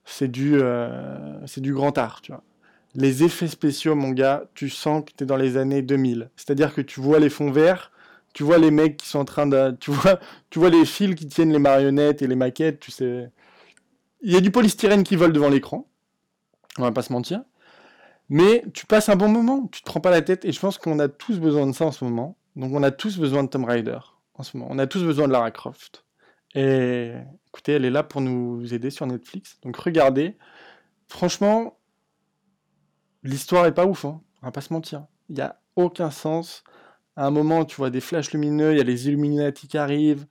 [0.05, 2.43] c'est du euh, c'est du grand art, tu vois.
[2.95, 6.31] Les effets spéciaux, mon gars, tu sens que tu es dans les années 2000.
[6.37, 7.93] C'est-à-dire que tu vois les fonds verts,
[8.33, 10.19] tu vois les mecs qui sont en train de tu vois
[10.51, 13.31] tu vois les fils qui tiennent les marionnettes et les maquettes, tu sais.
[14.23, 15.89] Il y a du polystyrène qui vole devant l'écran.
[16.79, 17.43] On va pas se mentir.
[18.29, 20.79] Mais tu passes un bon moment, tu te prends pas la tête, et je pense
[20.79, 22.37] qu'on a tous besoin de ça en ce moment.
[22.55, 23.99] Donc on a tous besoin de Tomb Raider
[24.35, 24.71] en ce moment.
[24.73, 26.05] On a tous besoin de Lara Croft.
[26.55, 27.13] Et
[27.49, 29.59] écoutez, elle est là pour nous aider sur Netflix.
[29.63, 30.37] Donc regardez.
[31.09, 31.77] Franchement,
[33.23, 34.21] l'histoire est pas ouf, hein.
[34.43, 35.07] on va pas se mentir.
[35.29, 36.65] Il n'y a aucun sens.
[37.17, 40.27] À un moment, tu vois des flashs lumineux, il y a les Illuminati qui arrivent.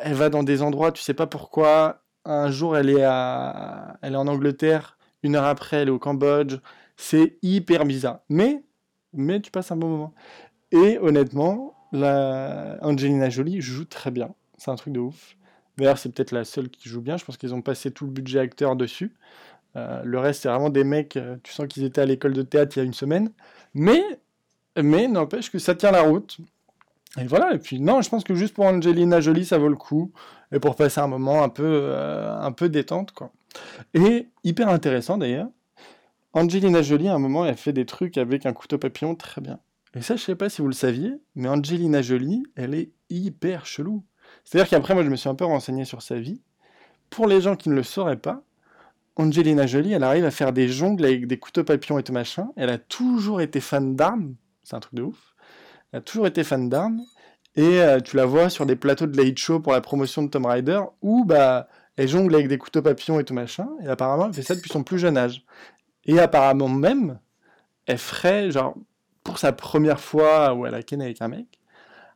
[0.00, 2.02] Elle va dans des endroits, tu sais pas pourquoi.
[2.24, 3.98] Un jour, elle est, à...
[4.02, 6.56] elle est en Angleterre une heure après, elle est au Cambodge.
[6.96, 8.20] C'est hyper bizarre.
[8.28, 8.62] Mais,
[9.12, 10.14] mais tu passes un bon moment.
[10.70, 14.34] Et honnêtement, Angelina Jolie joue très bien.
[14.56, 15.36] C'est un truc de ouf.
[15.76, 17.16] D'ailleurs, c'est peut-être la seule qui joue bien.
[17.16, 19.14] Je pense qu'ils ont passé tout le budget acteur dessus.
[19.76, 22.42] Euh, le reste, c'est vraiment des mecs, euh, tu sens qu'ils étaient à l'école de
[22.42, 23.30] théâtre il y a une semaine.
[23.74, 24.02] Mais,
[24.80, 26.38] mais n'empêche que ça tient la route.
[27.18, 29.76] Et voilà, et puis non, je pense que juste pour Angelina Jolie, ça vaut le
[29.76, 30.12] coup.
[30.52, 33.32] Et pour passer un moment un peu, euh, un peu détente, quoi.
[33.94, 35.48] Et hyper intéressant d'ailleurs,
[36.32, 39.58] Angelina Jolie, à un moment, elle fait des trucs avec un couteau papillon très bien.
[39.94, 43.64] Et ça, je sais pas si vous le saviez, mais Angelina Jolie, elle est hyper
[43.64, 44.04] chelou.
[44.44, 46.42] C'est-à-dire qu'après, moi, je me suis un peu renseigné sur sa vie.
[47.08, 48.42] Pour les gens qui ne le sauraient pas,
[49.16, 52.50] Angelina Jolie, elle arrive à faire des jongles avec des couteaux papillons et tout machin.
[52.56, 54.34] Elle a toujours été fan d'armes.
[54.62, 55.34] C'est un truc de ouf.
[55.92, 57.00] Elle a toujours été fan d'armes.
[57.56, 60.28] Et euh, tu la vois sur des plateaux de late show pour la promotion de
[60.28, 64.26] Tomb Raider, où bah, elle jongle avec des couteaux papillons et tout machin, et apparemment
[64.26, 65.42] elle fait ça depuis son plus jeune âge.
[66.04, 67.18] Et apparemment même,
[67.86, 68.74] elle ferait, genre,
[69.24, 71.46] pour sa première fois où elle a ken avec un mec,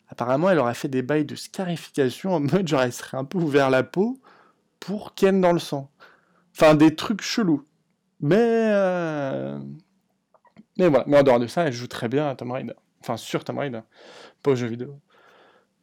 [0.09, 3.39] apparemment elle aurait fait des bails de scarification en mode genre elle serait un peu
[3.39, 4.21] ouvert la peau
[4.81, 5.91] pour ken dans le sang.
[6.61, 7.67] Enfin des trucs chelous.
[8.21, 9.59] Mais euh...
[10.79, 12.75] mais voilà, mais en dehors de ça, elle joue très bien à Tomb Raider.
[13.01, 13.81] Enfin sur Tomb Raider,
[14.43, 15.01] pas aux jeux vidéo.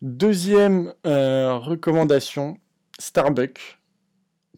[0.03, 2.59] Deuxième euh, recommandation,
[2.99, 3.79] Starbuck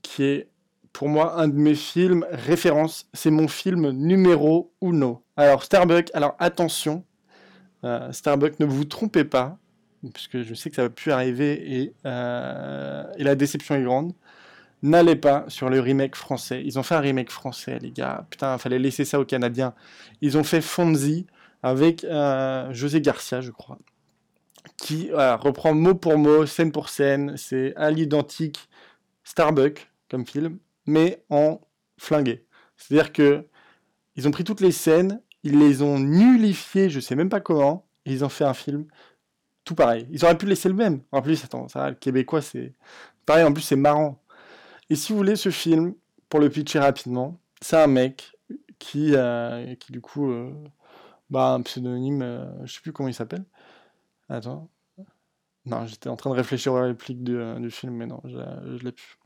[0.01, 0.49] qui est
[0.91, 3.07] pour moi un de mes films référence.
[3.13, 5.23] C'est mon film numéro uno.
[5.37, 7.05] Alors Starbuck, alors attention,
[7.85, 9.57] euh, Starbuck, ne vous trompez pas,
[10.13, 14.11] puisque je sais que ça va plus arriver et, et la déception est grande.
[14.81, 16.61] N'allez pas sur le remake français.
[16.63, 18.25] Ils ont fait un remake français, les gars.
[18.29, 19.73] Putain, fallait laisser ça aux Canadiens.
[20.21, 21.27] Ils ont fait Fonzie
[21.63, 23.77] avec euh, José Garcia, je crois,
[24.77, 27.35] qui reprend mot pour mot, scène pour scène.
[27.35, 28.69] C'est à l'identique
[29.23, 31.59] Starbuck comme film, mais en
[31.97, 32.45] flingué.
[32.77, 33.45] C'est-à-dire que
[34.15, 37.87] ils ont pris toutes les scènes, ils les ont nullifiées, je sais même pas comment,
[38.05, 38.85] et ils ont fait un film
[39.63, 40.07] tout pareil.
[40.11, 41.01] Ils auraient pu laisser le même.
[41.11, 42.73] En plus, attends, ça, le québécois, c'est
[43.25, 43.43] pareil.
[43.43, 44.21] En plus, c'est marrant.
[44.89, 45.93] Et si vous voulez ce film,
[46.29, 48.35] pour le pitcher rapidement, c'est un mec
[48.79, 50.53] qui, euh, qui du coup, euh,
[51.29, 53.45] bah, un pseudonyme, euh, je sais plus comment il s'appelle.
[54.29, 54.69] Attends.
[55.65, 58.37] Non, j'étais en train de réfléchir aux répliques du, du film, mais non, je,
[58.77, 59.19] je l'ai plus.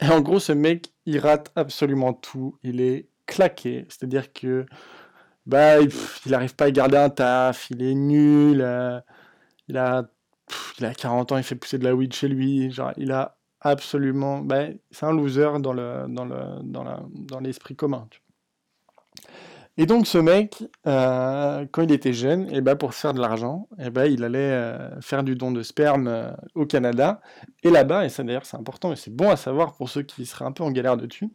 [0.00, 2.58] Et en gros, ce mec, il rate absolument tout.
[2.62, 3.86] Il est claqué.
[3.88, 4.66] C'est-à-dire que
[5.46, 5.90] bah, il
[6.30, 9.00] n'arrive pas à garder un taf, il est nul, euh,
[9.68, 10.04] il, a,
[10.78, 12.70] il a 40 ans, il fait pousser de la weed chez lui.
[12.70, 14.40] Genre, il a absolument.
[14.40, 18.08] Bah, c'est un loser dans l'esprit commun.
[19.78, 23.20] Et donc ce mec, euh, quand il était jeune, et bah, pour se faire de
[23.20, 27.22] l'argent, et bah, il allait euh, faire du don de sperme au Canada.
[27.62, 30.26] Et là-bas, et ça d'ailleurs c'est important, et c'est bon à savoir pour ceux qui
[30.26, 31.30] seraient un peu en galère de thunes,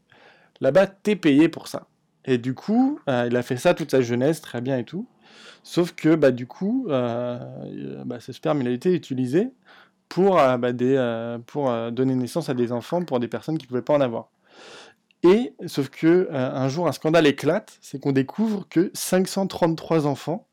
[0.62, 1.88] là-bas t'es payé pour ça.
[2.28, 5.08] Et du coup, euh, il a fait ça toute sa jeunesse, très bien et tout.
[5.64, 9.50] Sauf que, bah, du coup, euh, bah, ce sperme, il a été utilisé
[10.10, 10.72] pour, euh, bah,
[11.46, 14.30] pour donner naissance à des enfants pour des personnes qui ne pouvaient pas en avoir.
[15.24, 20.48] Et, sauf que, un jour, un scandale éclate, c'est qu'on découvre que 533 enfants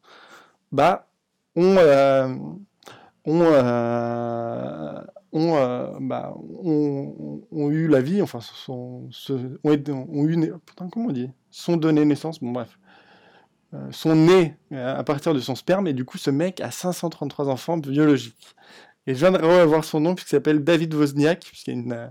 [0.72, 1.06] bah,
[1.54, 1.76] ont,
[3.26, 3.42] ont,
[5.32, 9.08] ont, bah, ont, ont, eu la vie, enfin, sont,
[9.64, 12.78] ont, ont eu, putain, comment on dit sont donnés naissance, bon bref,
[13.74, 16.70] euh, sont nés euh, à partir de son sperme, et du coup ce mec a
[16.70, 18.56] 533 enfants biologiques.
[19.06, 21.92] Et je viens de revoir son nom, puisqu'il s'appelle David Wozniak, puisqu'il y a une,
[21.92, 22.08] euh,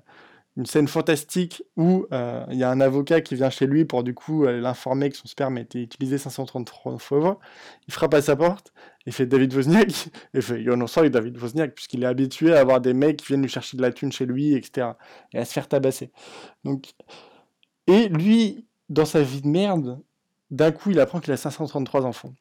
[0.66, 4.46] scène fantastique où il y a un avocat qui vient chez lui pour du coup
[4.46, 7.40] l'informer que son sperme a été utilisé 533 fois.
[7.88, 8.72] Il frappe à sa porte,
[9.08, 12.60] il fait David Wozniak, il fait Yo non, sorry David Wozniak, puisqu'il est habitué à
[12.60, 14.90] avoir des mecs qui viennent lui chercher de la thune chez lui, etc.
[15.34, 16.12] Et à se faire tabasser.
[16.64, 16.94] Donc,
[17.88, 20.00] et lui, dans sa vie de merde,
[20.52, 22.34] d'un coup, il apprend qu'il a 533 enfants.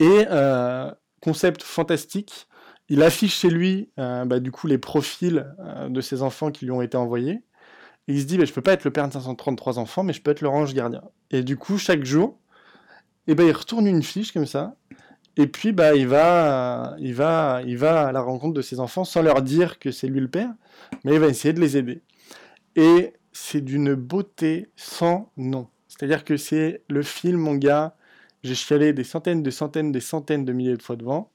[0.00, 0.90] Et, euh,
[1.20, 2.47] concept fantastique,
[2.88, 6.64] il affiche chez lui, euh, bah, du coup, les profils euh, de ses enfants qui
[6.64, 7.42] lui ont été envoyés.
[8.06, 10.12] Et il se dit, bah, je peux pas être le père de 533 enfants, mais
[10.12, 11.02] je peux être le range gardien.
[11.30, 12.38] Et du coup, chaque jour,
[13.26, 14.76] et eh ben, il retourne une fiche comme ça.
[15.36, 19.04] Et puis, bah, il va, il va, il va à la rencontre de ses enfants
[19.04, 20.50] sans leur dire que c'est lui le père,
[21.04, 22.02] mais il va essayer de les aider.
[22.74, 25.68] Et c'est d'une beauté sans nom.
[25.88, 27.96] C'est-à-dire que c'est le film, mon gars,
[28.42, 31.30] j'ai chialé des centaines, de centaines, des centaines de milliers de fois devant.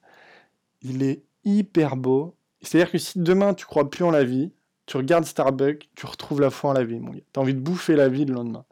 [0.82, 2.36] Il est hyper beau.
[2.62, 4.52] C'est-à-dire que si demain tu crois plus en la vie,
[4.86, 7.22] tu regardes Starbucks, tu retrouves la foi en la vie, mon gars.
[7.32, 8.66] T'as envie de bouffer la vie le lendemain.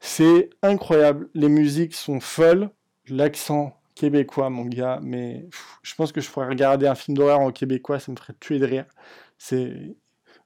[0.00, 1.28] C'est incroyable.
[1.34, 2.70] Les musiques sont folles.
[3.08, 5.48] L'accent québécois, mon gars, mais
[5.82, 8.58] je pense que je pourrais regarder un film d'horreur en québécois, ça me ferait tuer
[8.58, 8.84] de rire.
[9.38, 9.96] C'est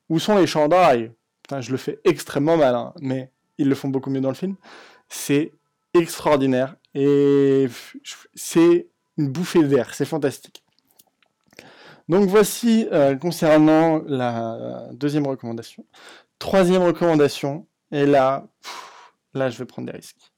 [0.08, 1.12] où sont les chandails?
[1.60, 4.56] Je le fais extrêmement mal, hein, mais ils le font beaucoup mieux dans le film.
[5.08, 5.52] C'est
[5.92, 7.66] extraordinaire et
[8.34, 10.61] c'est une bouffée d'air, c'est fantastique.
[12.08, 15.86] Donc voici euh, concernant la deuxième recommandation.
[16.38, 18.48] Troisième recommandation, et là,
[19.34, 20.32] là je vais prendre des risques.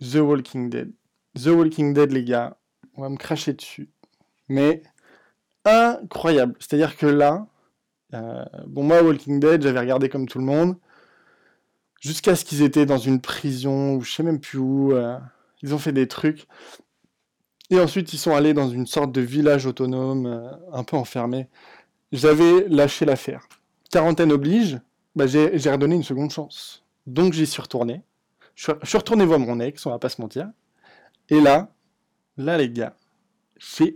[0.00, 0.92] The Walking Dead.
[1.36, 2.58] The Walking Dead, les gars,
[2.96, 3.90] on va me cracher dessus.
[4.48, 4.82] Mais
[5.64, 6.56] incroyable.
[6.58, 7.46] C'est-à-dire que là,
[8.14, 10.76] euh, bon, moi, Walking Dead, j'avais regardé comme tout le monde,
[12.00, 14.92] jusqu'à ce qu'ils étaient dans une prison, ou je sais même plus où.
[14.92, 15.18] Euh,
[15.62, 16.46] ils ont fait des trucs.
[17.70, 21.48] Et ensuite, ils sont allés dans une sorte de village autonome, euh, un peu enfermé.
[22.12, 23.48] J'avais lâché l'affaire.
[23.90, 24.80] Quarantaine oblige,
[25.14, 26.84] bah, j'ai redonné une seconde chance.
[27.06, 28.02] Donc j'y suis retourné.
[28.54, 30.50] Je suis retourné voir mon ex, on va pas se mentir.
[31.28, 31.72] Et là,
[32.36, 32.94] là les gars,
[33.58, 33.94] je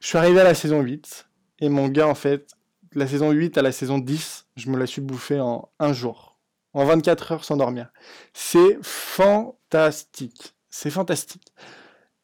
[0.00, 1.26] suis arrivé à la saison 8,
[1.60, 2.50] et mon gars, en fait,
[2.92, 6.36] la saison 8 à la saison 10, je me la suis bouffée en un jour.
[6.74, 7.92] En 24 heures sans dormir.
[8.32, 10.54] C'est fantastique.
[10.70, 11.52] C'est fantastique.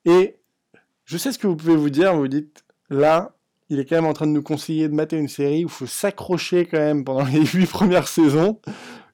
[0.05, 0.38] Et
[1.09, 2.15] je sais ce que vous pouvez vous dire.
[2.15, 3.35] Vous dites, là,
[3.71, 5.73] il est quand même en train de nous conseiller de mater une série où il
[5.73, 8.61] faut s'accrocher quand même pendant les 8 premières saisons,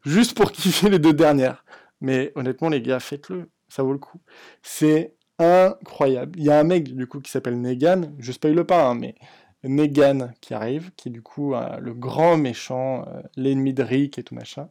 [0.04, 1.64] juste pour kiffer les deux dernières.
[2.00, 3.48] Mais honnêtement, les gars, faites-le.
[3.68, 4.20] Ça vaut le coup.
[4.60, 6.36] C'est incroyable.
[6.36, 8.12] Il y a un mec, du coup, qui s'appelle Negan.
[8.18, 9.14] Je spoil pas, hein, mais
[9.62, 14.18] Negan qui arrive, qui est du coup euh, le grand méchant, euh, l'ennemi de Rick
[14.18, 14.68] et tout machin,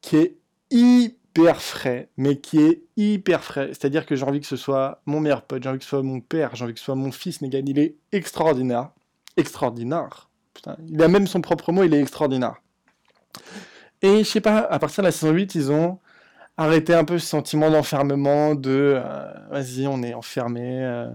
[0.00, 0.36] qui est
[0.72, 1.19] hyper
[1.54, 3.68] frais, mais qui est hyper frais.
[3.68, 6.02] C'est-à-dire que j'ai envie que ce soit mon meilleur pote, j'ai envie que ce soit
[6.02, 7.40] mon père, j'ai envie que ce soit mon fils.
[7.40, 8.90] Negan, il est extraordinaire.
[9.36, 10.28] Extraordinaire.
[10.88, 12.56] Il a même son propre mot, il est extraordinaire.
[14.02, 15.98] Et je sais pas, à partir de la saison 8, ils ont
[16.56, 21.08] arrêté un peu ce sentiment d'enfermement, de euh, vas-y, on est enfermé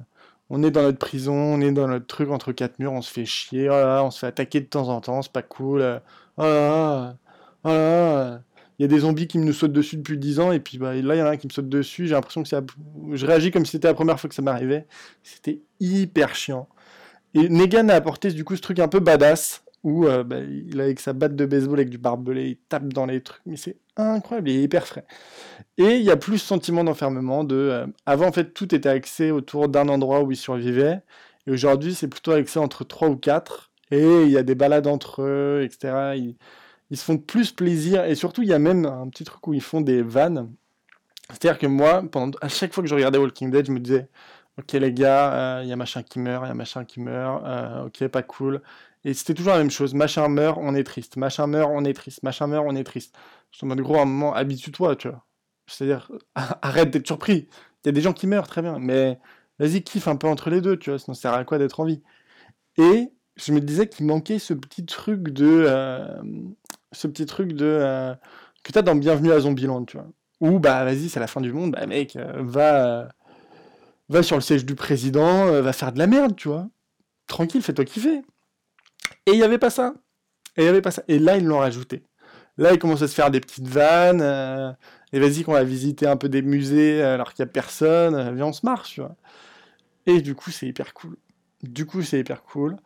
[0.49, 3.11] on est dans notre prison, on est dans notre truc entre quatre murs, on se
[3.11, 6.01] fait chier, oh on se fait attaquer de temps en temps, c'est pas cool.
[6.37, 7.15] Oh là
[7.63, 8.35] oh
[8.77, 10.77] il y a des zombies qui me nous sautent dessus depuis 10 ans, et puis
[10.77, 12.61] bah, là, il y en a un qui me saute dessus, j'ai l'impression que ça...
[13.13, 14.85] Je réagis comme si c'était la première fois que ça m'arrivait.
[15.23, 16.67] C'était hyper chiant.
[17.33, 20.81] Et Negan a apporté du coup ce truc un peu badass, où euh, bah, il
[20.81, 23.77] avec sa batte de baseball avec du barbelé, il tape dans les trucs, mais c'est
[23.95, 25.05] incroyable, il est hyper frais.
[25.77, 27.55] Et il y a plus ce sentiment d'enfermement de...
[27.55, 31.01] Euh, avant, en fait, tout était axé autour d'un endroit où il survivait,
[31.47, 34.87] et aujourd'hui, c'est plutôt axé entre trois ou quatre, et il y a des balades
[34.87, 36.15] entre eux, etc.
[36.89, 38.05] ils se font plus plaisir.
[38.05, 40.51] Et surtout, il y a même un petit truc où ils font des vannes.
[41.29, 44.09] C'est-à-dire que moi, pendant, à chaque fois que je regardais Walking Dead, je me disais,
[44.59, 47.43] ok les gars, il y a machin qui meurt, il y a machin qui meurt,
[47.87, 48.61] ok, pas cool.
[49.05, 49.93] Et c'était toujours la même chose.
[49.93, 51.15] Machin meurt, on est triste.
[51.15, 52.23] Machin meurt, on est triste.
[52.23, 53.15] Machin meurt, on est triste.
[53.51, 55.23] Je suis en mode gros, à un moment, habitue-toi, tu vois.
[55.67, 57.47] C'est-à-dire, arrête d'être surpris.
[57.83, 58.79] Il y a des gens qui meurent, très bien.
[58.79, 59.19] Mais
[59.59, 60.97] vas-y, kiffe un peu entre les deux, tu vois.
[60.99, 62.01] Sinon, ça sert à quoi d'être en vie?
[62.77, 65.65] Et je me disais qu'il manquait ce petit truc de.
[65.67, 66.21] Euh,
[66.91, 67.65] ce petit truc de.
[67.65, 68.13] Euh,
[68.63, 70.07] que t'as dans Bienvenue à Zombieland, tu vois.
[70.41, 71.71] Ou, bah, vas-y, c'est la fin du monde.
[71.71, 73.09] Bah, mec, euh, va.
[74.09, 76.67] va sur le siège du président, va faire de la merde, tu vois.
[77.27, 78.21] Tranquille, fais-toi kiffer.
[79.25, 79.93] Et il n'y avait pas ça.
[80.57, 81.03] Et il y avait pas ça.
[81.07, 82.03] Et là, ils l'ont rajouté.
[82.57, 84.75] Là, ils commencent à se faire des petites vannes.
[85.11, 88.33] Et vas-y, qu'on va visiter un peu des musées alors qu'il n'y a personne.
[88.35, 89.15] Viens, on se marche, tu vois.
[90.05, 91.17] Et du coup, c'est hyper cool.
[91.63, 92.77] Du coup, c'est hyper cool.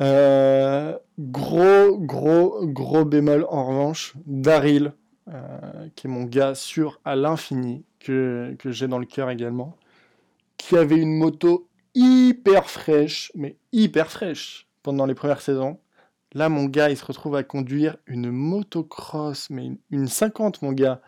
[0.00, 4.92] Gros, gros, gros bémol en revanche, Daryl,
[5.96, 9.76] qui est mon gars sûr à l'infini, que, que j'ai dans le cœur également,
[10.56, 15.80] qui avait une moto hyper fraîche, mais hyper fraîche pendant les premières saisons.
[16.34, 21.00] Là, mon gars, il se retrouve à conduire une motocross, mais une, 50, mon gars.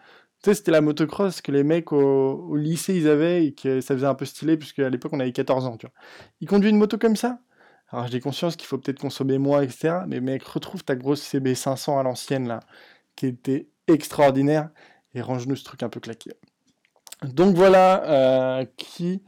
[0.43, 3.95] Tu sais, c'était la motocross que les mecs au, lycée, ils avaient, et que ça
[3.95, 5.95] faisait un peu stylé, puisque à l'époque, on avait 14 ans, tu vois.
[6.41, 7.41] Il conduit une moto comme ça?
[7.93, 10.01] Alors, j'ai conscience qu'il faut peut-être consommer moins, etc.
[10.07, 12.61] Mais mec, retrouve ta grosse CB500 à l'ancienne, là,
[13.17, 14.71] qui était extraordinaire,
[15.15, 16.31] et range-nous ce truc un peu claqué.
[17.25, 19.23] Donc voilà euh, qui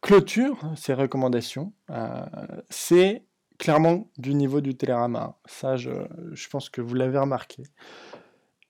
[0.00, 1.72] clôture ces recommandations.
[1.90, 2.24] Euh,
[2.70, 3.24] c'est
[3.58, 5.38] clairement du niveau du Télérama.
[5.46, 5.90] Ça, je,
[6.50, 7.62] pense que vous l'avez remarqué.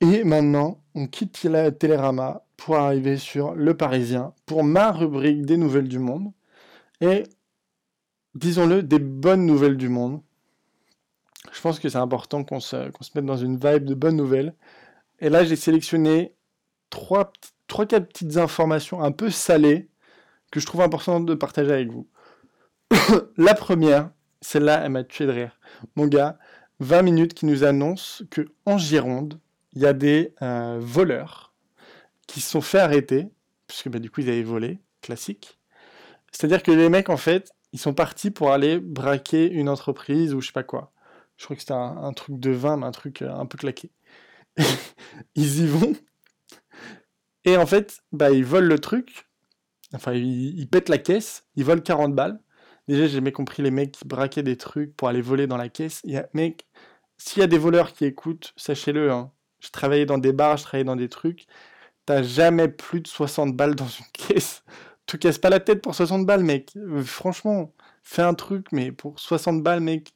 [0.01, 5.57] Et maintenant, on quitte la Télérama pour arriver sur Le Parisien, pour ma rubrique des
[5.57, 6.33] nouvelles du monde.
[7.01, 7.25] Et,
[8.35, 10.20] disons-le, des bonnes nouvelles du monde.
[11.53, 12.77] Je pense que c'est important qu'on se,
[13.14, 14.55] mette dans une vibe de bonnes nouvelles.
[15.20, 16.35] Et là, j'ai sélectionné
[16.90, 17.33] trois,
[17.66, 19.88] trois, quatre petites informations un peu salées
[20.51, 22.09] que je trouve important de partager avec vous.
[23.37, 25.59] la première, celle-là, elle m'a tué de rire.
[25.97, 26.38] Mon gars,
[26.81, 29.40] 20 minutes qui nous annonce que en Gironde,
[29.75, 31.55] il y a des euh, voleurs
[32.27, 33.29] qui se sont fait arrêter,
[33.66, 35.59] puisque bah, du coup ils avaient volé, classique.
[36.33, 40.41] C'est-à-dire que les mecs, en fait, ils sont partis pour aller braquer une entreprise ou
[40.41, 40.93] je sais pas quoi.
[41.37, 43.91] Je crois que c'était un, truc de vin, mais un truc euh, un peu claqué.
[45.35, 45.93] ils y vont.
[47.45, 49.29] Et en fait, bah, ils volent le truc.
[49.93, 52.41] Enfin, ils, pètent la caisse, ils volent 40 balles.
[52.87, 55.69] Déjà, j'ai jamais compris les mecs qui braquaient des trucs pour aller voler dans la
[55.69, 56.01] caisse.
[56.05, 56.69] Il y a, mec,
[57.19, 60.63] s'il y a des voleurs qui écoutent, sachez-le, hein, je travaillais dans des bars, je
[60.63, 61.47] travaillais dans des trucs.
[62.07, 64.63] T'as jamais plus de 60 balles dans une caisse.
[65.07, 66.77] Te casse pas la tête pour 60 balles, mec.
[67.05, 70.14] Franchement, fais un truc, mais pour 60 balles, mec,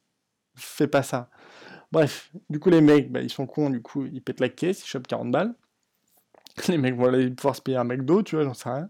[0.55, 1.29] fais pas ça.
[1.91, 4.83] Bref, du coup, les mecs, bah, ils sont cons, du coup, ils pètent la caisse,
[4.83, 5.55] ils chopent 40 balles.
[6.67, 8.89] Les mecs vont aller pouvoir se payer un McDo, tu vois, j'en sais rien.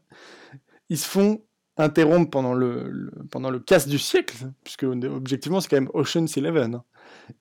[0.90, 1.42] Ils se font
[1.78, 6.76] interrompre pendant le, pendant le casse du siècle, puisque objectivement c'est quand même Ocean's Eleven.
[6.76, 6.84] Hein.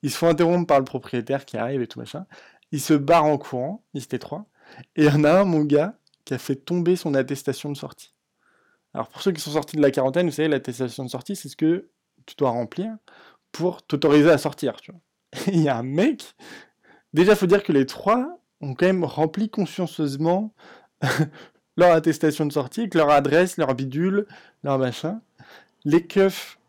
[0.01, 2.25] Ils se font interrompre par le propriétaire qui arrive et tout machin.
[2.71, 4.45] Ils se barrent en courant, ils étaient trois.
[4.95, 7.77] Et il y en a un, mon gars, qui a fait tomber son attestation de
[7.77, 8.13] sortie.
[8.93, 11.49] Alors pour ceux qui sont sortis de la quarantaine, vous savez, l'attestation de sortie, c'est
[11.49, 11.89] ce que
[12.25, 12.95] tu dois remplir
[13.51, 14.81] pour t'autoriser à sortir.
[14.81, 15.01] Tu vois.
[15.47, 16.35] il y a un mec,
[17.13, 20.53] déjà faut dire que les trois ont quand même rempli consciencieusement
[21.77, 24.27] leur attestation de sortie, avec leur adresse, leur bidule,
[24.63, 25.21] leur machin.
[25.85, 26.59] Les keufs,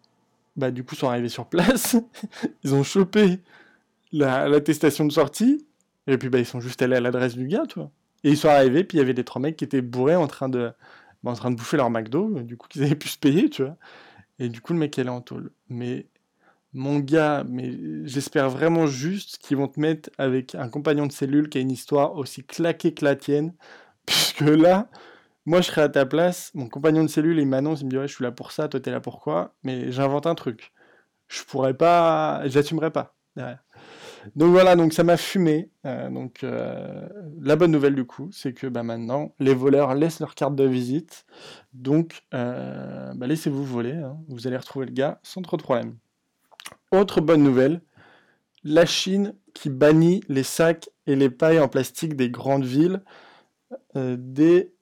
[0.56, 1.96] bah, du coup, sont arrivés sur place.
[2.64, 3.40] ils ont chopé
[4.12, 5.66] l'attestation de sortie.
[6.06, 7.90] Et puis, bah, ils sont juste allés à l'adresse du gars, tu vois.
[8.22, 10.26] Et ils sont arrivés, puis il y avait des trois mecs qui étaient bourrés en
[10.26, 10.72] train de,
[11.22, 12.40] bah, en train de bouffer leur McDo.
[12.42, 13.76] Du coup, qu'ils avaient pu se payer, tu vois.
[14.38, 15.52] Et du coup, le mec, il est en tôle.
[15.68, 16.06] Mais
[16.72, 17.72] mon gars, mais
[18.06, 21.70] j'espère vraiment juste qu'ils vont te mettre avec un compagnon de cellule qui a une
[21.72, 23.54] histoire aussi claquée que la tienne,
[24.06, 24.88] Puisque là,
[25.46, 27.98] moi, je serais à ta place, mon compagnon de cellule, il m'annonce, il me dit,
[27.98, 30.72] ouais, je suis là pour ça, toi, t'es là pour quoi Mais j'invente un truc.
[31.28, 33.60] Je pourrais pas, j'assumerais pas derrière.
[34.36, 35.70] Donc voilà, donc ça m'a fumé.
[35.86, 37.08] Euh, euh,
[37.40, 40.64] la bonne nouvelle du coup, c'est que bah, maintenant les voleurs laissent leur carte de
[40.64, 41.24] visite.
[41.72, 44.18] Donc euh, bah, laissez-vous voler, hein.
[44.28, 45.96] vous allez retrouver le gars sans trop de problème.
[46.92, 47.80] Autre bonne nouvelle,
[48.64, 53.02] la Chine qui bannit les sacs et les pailles en plastique des grandes villes
[53.94, 54.72] dès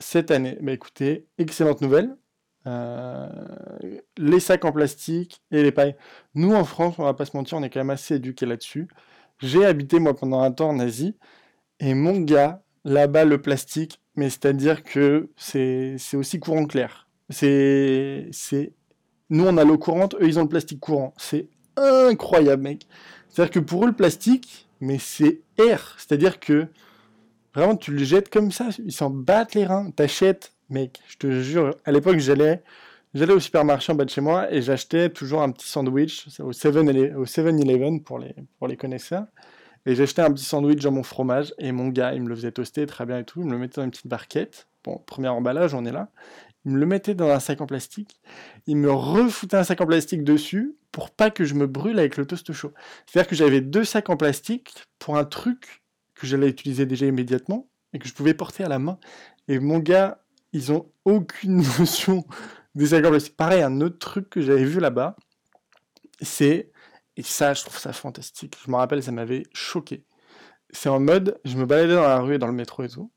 [0.00, 0.58] cette année.
[0.60, 2.16] Bah écoutez, excellente nouvelle.
[2.66, 3.28] Euh,
[4.16, 5.96] les sacs en plastique et les pailles.
[6.34, 8.88] Nous en France, on va pas se mentir, on est quand même assez éduqués là-dessus.
[9.40, 11.16] J'ai habité moi pendant un temps en Asie
[11.80, 17.08] et mon gars, là-bas le plastique, mais c'est-à-dire que c'est aussi courant clair.
[17.30, 18.30] C'est
[19.30, 21.14] nous on a l'eau courante, eux ils ont le plastique courant.
[21.18, 22.86] C'est incroyable mec.
[23.28, 25.96] C'est-à-dire que pour eux le plastique, mais c'est air.
[25.98, 26.68] C'est-à-dire que
[27.54, 29.90] vraiment, tu le jettes comme ça, ils s'en battent les reins.
[29.90, 32.62] T'achètes, mec, je te jure, à l'époque, j'allais.
[33.14, 36.50] J'allais au supermarché en bas de chez moi et j'achetais toujours un petit sandwich au
[36.50, 39.26] 7-Eleven pour les, pour les connaisseurs.
[39.86, 42.50] Et j'achetais un petit sandwich dans mon fromage et mon gars, il me le faisait
[42.50, 43.40] toaster très bien et tout.
[43.40, 44.66] Il me le mettait dans une petite barquette.
[44.82, 46.08] Bon, premier emballage, on est là.
[46.64, 48.20] Il me le mettait dans un sac en plastique.
[48.66, 52.16] Il me refoutait un sac en plastique dessus pour pas que je me brûle avec
[52.16, 52.72] le toast chaud.
[53.06, 55.82] C'est-à-dire que j'avais deux sacs en plastique pour un truc
[56.14, 58.98] que j'allais utiliser déjà immédiatement et que je pouvais porter à la main.
[59.48, 60.23] Et mon gars,
[60.54, 62.24] ils ont aucune notion
[62.74, 63.28] des plastique.
[63.36, 65.16] Pareil, un autre truc que j'avais vu là-bas,
[66.22, 66.70] c'est,
[67.16, 68.56] et ça, je trouve ça fantastique.
[68.64, 70.04] Je me rappelle, ça m'avait choqué.
[70.70, 73.10] C'est en mode, je me baladais dans la rue et dans le métro et tout,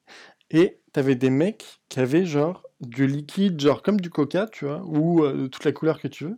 [0.51, 4.83] et t'avais des mecs qui avaient genre du liquide, genre comme du coca, tu vois,
[4.85, 6.37] ou euh, toute la couleur que tu veux,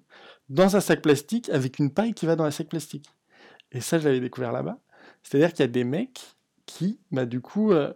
[0.50, 3.10] dans un sac plastique avec une paille qui va dans un sac plastique.
[3.72, 4.80] Et ça, je l'avais découvert là-bas.
[5.24, 6.22] C'est-à-dire qu'il y a des mecs
[6.66, 7.93] qui, bah, du coup, euh,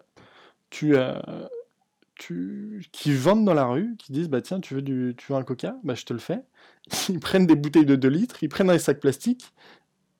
[0.69, 1.19] tu, euh,
[2.15, 5.43] qui vendent dans la rue, qui disent, bah tiens, tu veux, du, tu veux un
[5.43, 5.75] coca?
[5.83, 6.41] Bah je te le fais.
[7.09, 9.53] Ils prennent des bouteilles de 2 litres, ils prennent un sac plastique,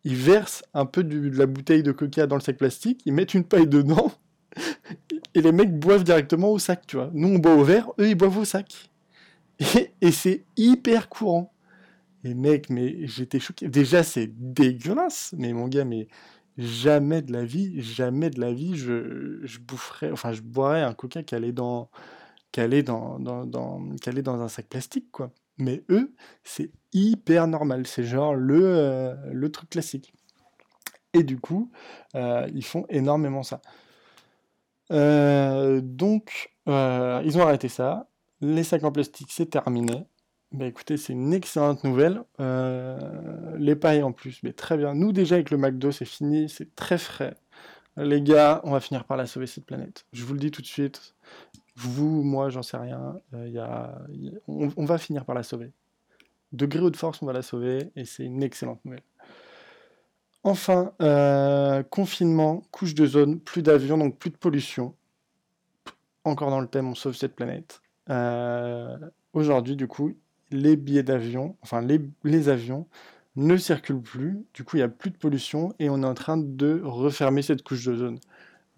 [0.04, 3.34] ils versent un peu de la bouteille de coca dans le sac plastique, ils mettent
[3.34, 4.12] une paille dedans,
[5.36, 7.10] et les mecs boivent directement au sac, tu vois.
[7.14, 8.90] Nous, on boit au verre, eux, ils boivent au sac.
[10.02, 11.54] Et, c'est hyper courant.
[12.24, 13.68] Et mec, mais j'étais choqué.
[13.68, 15.34] Déjà, c'est dégueulasse.
[15.38, 16.08] Mais mon gars, mais
[16.58, 21.24] jamais de la vie, jamais de la vie, je, boufferais, enfin, je boirais un coca
[21.24, 21.90] qui allait dans,
[22.52, 25.32] qui dans, dans, un sac plastique, quoi.
[25.58, 27.86] Mais eux, c'est hyper normal.
[27.88, 30.14] C'est genre le, euh, truc classique.
[31.14, 31.72] Et du coup,
[32.16, 33.62] euh, ils font énormément ça.
[34.92, 38.10] Euh, donc, ils ont arrêté ça.
[38.42, 40.06] Les sacs en plastique, c'est terminé.
[40.54, 42.22] Bah écoutez, c'est une excellente nouvelle.
[42.40, 44.94] Euh, les pailles en plus, mais très bien.
[44.94, 47.36] Nous déjà avec le McDo, c'est fini, c'est très frais.
[47.98, 50.06] Les gars, on va finir par la sauver cette planète.
[50.14, 51.16] Je vous le dis tout de suite.
[51.76, 53.20] Vous, moi, j'en sais rien.
[53.34, 54.00] y a,
[54.48, 55.72] on, va finir par la sauver.
[56.52, 59.04] De gré ou de force, on va la sauver, et c'est une excellente nouvelle.
[60.44, 64.96] Enfin, euh, confinement, couche de zone, plus d'avions, donc plus de pollution.
[66.26, 67.82] Encore dans le thème, on sauve cette planète.
[68.10, 68.98] Euh,
[69.34, 70.14] aujourd'hui, du coup,
[70.54, 72.88] les billets d'avion, enfin les, avions,
[73.36, 74.46] ne circulent plus.
[74.54, 77.42] Du coup, il n'y a plus de pollution et on est en train de refermer
[77.42, 78.20] cette couche de zone.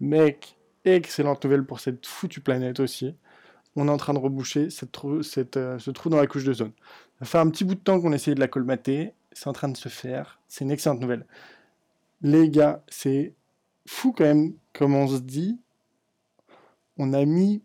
[0.00, 3.14] Mec, excellente nouvelle pour cette foutue planète aussi.
[3.76, 6.72] On est en train de reboucher cette euh, ce trou dans la couche de zone.
[7.20, 9.12] Ça fait un petit bout de temps qu'on essayait de la colmater.
[9.32, 10.40] C'est en train de se faire.
[10.48, 11.26] C'est une excellente nouvelle
[12.22, 13.34] les gars, c'est
[13.86, 15.58] fou quand même comme on se dit.
[16.98, 17.62] On a mis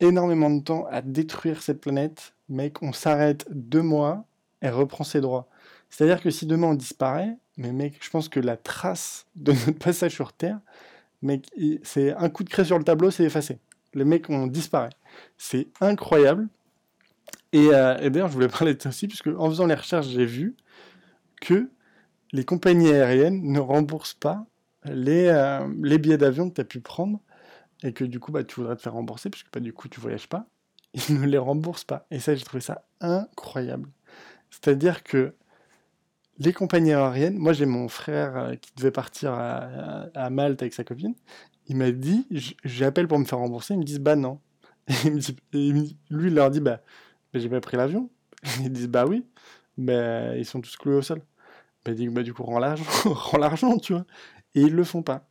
[0.00, 4.24] énormément de temps à détruire cette planète, mec, on s'arrête deux mois,
[4.60, 5.48] elle reprend ses droits.
[5.90, 9.78] C'est-à-dire que si demain on disparaît, mais mec, je pense que la trace de notre
[9.78, 10.60] passage sur Terre,
[11.22, 11.46] mec,
[11.82, 13.58] c'est un coup de craie sur le tableau, c'est effacé.
[13.94, 14.90] Les mecs, on disparaît.
[15.36, 16.48] C'est incroyable.
[17.52, 20.26] Et, euh, d'ailleurs, je voulais parler de ça aussi, puisque en faisant les recherches, j'ai
[20.26, 20.54] vu
[21.40, 21.70] que
[22.32, 24.44] les compagnies aériennes ne remboursent pas
[24.84, 27.20] les, euh, les billets d'avion que tu as pu prendre
[27.82, 30.00] et que du coup bah, tu voudrais te faire rembourser puisque bah, du coup tu
[30.00, 30.46] voyages pas.
[31.08, 32.06] Ils ne les remboursent pas.
[32.10, 33.90] Et ça, j'ai trouvé ça incroyable.
[34.50, 35.34] C'est-à-dire que
[36.38, 40.84] les compagnies aériennes, moi j'ai mon frère euh, qui devait partir à, Malte avec sa
[40.84, 41.14] copine,
[41.66, 42.26] il m'a dit,
[42.64, 44.40] j'appelle pour me faire rembourser, ils me disent bah non.
[44.88, 46.80] Et lui il leur dit bah,
[47.32, 48.10] bah j'ai pas pris l'avion.
[48.60, 49.26] Ils disent bah oui,
[49.76, 51.20] mais ils sont tous cloués au sol.
[51.84, 54.04] Bah, dit, bah, du coup, rends l'argent, rends l'argent, tu vois.
[54.54, 55.27] Et ils le font pas.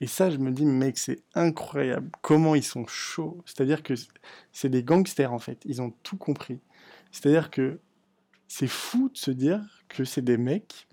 [0.00, 2.10] Et ça, je me dis, mec, c'est incroyable.
[2.22, 3.42] Comment ils sont chauds.
[3.46, 3.94] C'est-à-dire que
[4.52, 5.60] c'est des gangsters, en fait.
[5.64, 6.60] Ils ont tout compris.
[7.10, 7.80] C'est-à-dire que
[8.46, 10.86] c'est fou de se dire que c'est des mecs.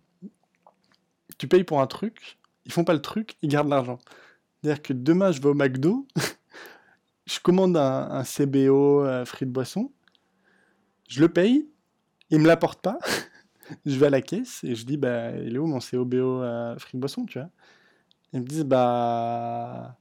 [1.38, 4.00] Tu payes pour un truc, ils font pas le truc, ils gardent l'argent.
[4.62, 6.08] C'est-à-dire que demain, je vais au McDo,
[7.26, 9.92] je commande un, CBO euh, fruits de boisson,
[11.08, 11.68] je le paye,
[12.30, 12.98] ils me l'apportent pas.
[13.86, 16.78] je vais à la caisse et je dis, bah, il est où mon COBO euh,
[16.78, 17.50] Free Boisson, tu vois
[18.34, 19.96] Ils me disent, bah,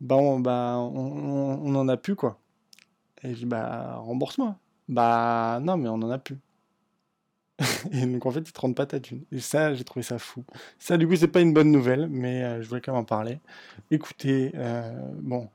[0.00, 2.38] bah, on, bah, on, en a plus, quoi.
[3.22, 4.56] Et je dis, bah, rembourse-moi.
[4.88, 6.38] Bah, non, mais on en a plus.
[7.92, 9.24] et donc, en fait, ils te rendent pas ta thune.
[9.32, 10.44] Et ça, j'ai trouvé ça fou.
[10.78, 13.04] Ça, du coup, c'est pas une bonne nouvelle, mais euh, je voulais quand même en
[13.04, 13.40] parler.
[13.90, 14.90] Écoutez, euh,
[15.20, 15.48] bon,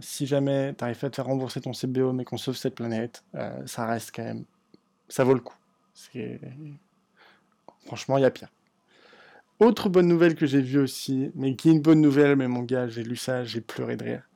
[0.00, 3.24] si jamais tu arrives à te faire rembourser ton CBO, mais qu'on sauve cette planète,
[3.64, 4.44] ça reste quand même
[5.12, 5.56] ça vaut le coup.
[7.84, 8.48] Franchement, il y a pire.
[9.62, 12.62] Autre bonne nouvelle que j'ai vue aussi, mais qui est une bonne nouvelle, mais mon
[12.62, 14.28] gars, j'ai lu ça, j'ai pleuré de rire.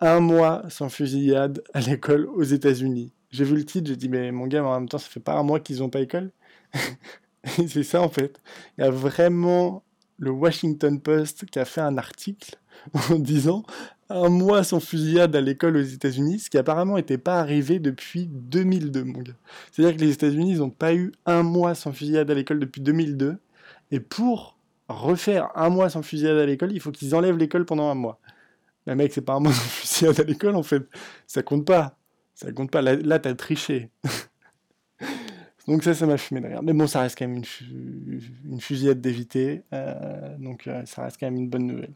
[0.00, 3.12] Un mois sans fusillade à l'école aux États-Unis.
[3.30, 5.34] J'ai vu le titre, j'ai dit, mais mon gars, en même temps, ça fait pas
[5.34, 6.32] un mois qu'ils ont pas école?
[7.44, 8.40] c'est ça en fait.
[8.76, 9.84] Il y a vraiment
[10.16, 12.56] le Washington Post qui a fait un article
[13.10, 13.62] en disant
[14.10, 18.26] un mois sans fusillade à l'école aux États-Unis, ce qui apparemment n'était pas arrivé depuis
[18.26, 19.34] 2002, mon gars.
[19.70, 23.38] C'est-à-dire que les États-Unis n'ont pas eu un mois sans fusillade à l'école depuis 2002,
[23.90, 24.58] et pour
[24.88, 28.20] refaire un mois sans fusillade à l'école, il faut qu'ils enlèvent l'école pendant un mois.
[28.86, 30.82] Mais mec, c'est pas un mois sans fusillade à l'école en fait,
[31.26, 31.96] ça compte pas.
[32.34, 32.82] Ça compte pas.
[32.82, 33.90] Là, t'as triché.
[35.66, 36.62] donc ça, ça m'a fumé derrière.
[36.62, 37.42] Mais bon, ça reste quand même
[38.44, 39.62] une, fusillade d'éviter.
[39.72, 41.94] Euh, donc euh, ça reste quand même une bonne nouvelle.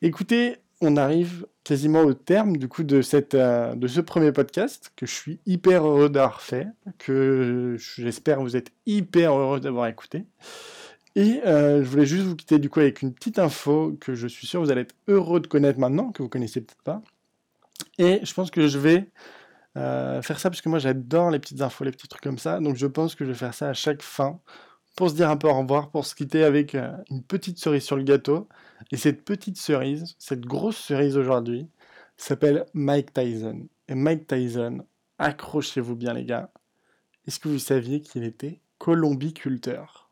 [0.00, 5.14] Écoutez, on arrive quasiment au terme du coup euh, de ce premier podcast que je
[5.14, 6.68] suis hyper heureux d'avoir fait,
[6.98, 10.24] que j'espère vous êtes hyper heureux d'avoir écouté.
[11.16, 14.48] Et je voulais juste vous quitter du coup avec une petite info que je suis
[14.48, 17.02] sûr vous allez être heureux de connaître maintenant, que vous connaissez peut-être pas.
[17.98, 19.08] Et je pense que je vais
[19.76, 22.60] euh, faire ça parce que moi j'adore les petites infos, les petits trucs comme ça.
[22.60, 24.40] Donc je pense que je vais faire ça à chaque fin
[24.96, 27.82] pour se dire un peu au revoir, pour se quitter avec euh, une petite cerise
[27.82, 28.48] sur le gâteau.
[28.90, 31.68] Et cette petite cerise, cette grosse cerise aujourd'hui,
[32.16, 33.66] s'appelle Mike Tyson.
[33.88, 34.84] Et Mike Tyson,
[35.18, 36.50] accrochez-vous bien les gars,
[37.26, 40.10] est-ce que vous saviez qu'il était colombiculteur?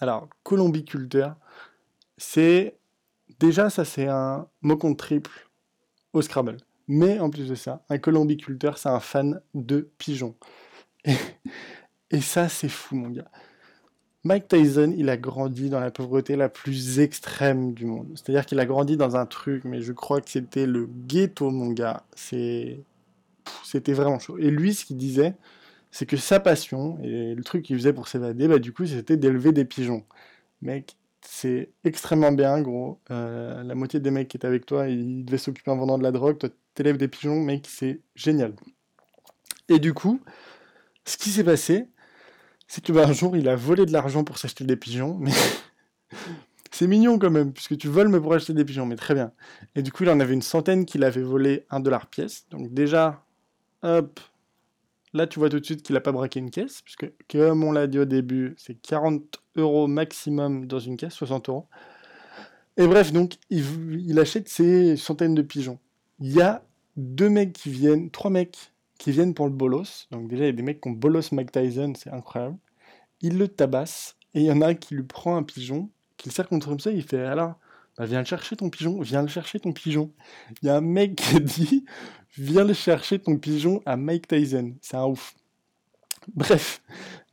[0.00, 1.36] Alors, colombiculteur,
[2.16, 2.78] c'est...
[3.40, 5.48] Déjà, ça c'est un mot compte triple
[6.12, 6.58] au Scrabble.
[6.86, 10.36] Mais en plus de ça, un colombiculteur, c'est un fan de pigeons.
[12.10, 13.30] Et, ça, c'est fou, mon gars.
[14.24, 18.08] Mike Tyson, il a grandi dans la pauvreté la plus extrême du monde.
[18.14, 21.70] C'est-à-dire qu'il a grandi dans un truc, mais je crois que c'était le ghetto, mon
[21.70, 22.04] gars.
[22.14, 22.80] C'est...
[23.62, 24.38] C'était vraiment chaud.
[24.38, 25.34] Et lui, ce qu'il disait,
[25.90, 29.18] c'est que sa passion, et le truc qu'il faisait pour s'évader, bah, du coup, c'était
[29.18, 30.04] d'élever des pigeons.
[30.62, 32.98] Mec, c'est extrêmement bien, gros.
[33.10, 36.02] Euh, la moitié des mecs qui étaient avec toi, ils devaient s'occuper en vendant de
[36.02, 36.38] la drogue.
[36.38, 38.54] Toi, t'élèves des pigeons, mec, c'est génial.
[39.68, 40.20] Et du coup,
[41.04, 41.88] ce qui s'est passé,
[42.66, 45.32] c'est que bah, un jour, il a volé de l'argent pour s'acheter des pigeons, mais
[46.70, 49.32] c'est mignon quand même, puisque tu voles mais pour acheter des pigeons, mais très bien.
[49.74, 52.46] Et du coup, il en avait une centaine qu'il avait volé un dollar pièce.
[52.50, 53.24] Donc déjà,
[53.82, 54.20] hop,
[55.12, 57.72] là tu vois tout de suite qu'il n'a pas braqué une caisse, puisque comme on
[57.72, 61.68] l'a dit au début, c'est 40 euros maximum dans une caisse, 60 euros.
[62.76, 63.64] Et bref, donc, il,
[64.04, 65.78] il achète ces centaines de pigeons
[66.20, 66.64] il y a
[66.96, 70.06] deux mecs qui viennent, trois mecs qui viennent pour le bolos.
[70.10, 72.56] Donc déjà, il y a des mecs qui ont bolos Mike Tyson, c'est incroyable.
[73.20, 76.28] Il le tabasse, et il y en a un qui lui prend un pigeon, qui
[76.28, 77.54] le sert contre ça, il fait alors,
[77.96, 80.10] bah, viens le chercher ton pigeon, viens le chercher ton pigeon.
[80.62, 81.84] Il y a un mec qui dit,
[82.36, 84.74] viens le chercher ton pigeon à Mike Tyson.
[84.80, 85.34] C'est un ouf.
[86.34, 86.82] Bref,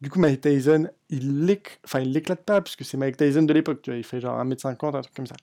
[0.02, 4.20] du coup, Mike Tyson, il l'éclate pas, puisque c'est Mike Tyson de l'époque, il fait
[4.20, 5.36] genre 1m50, un truc comme ça.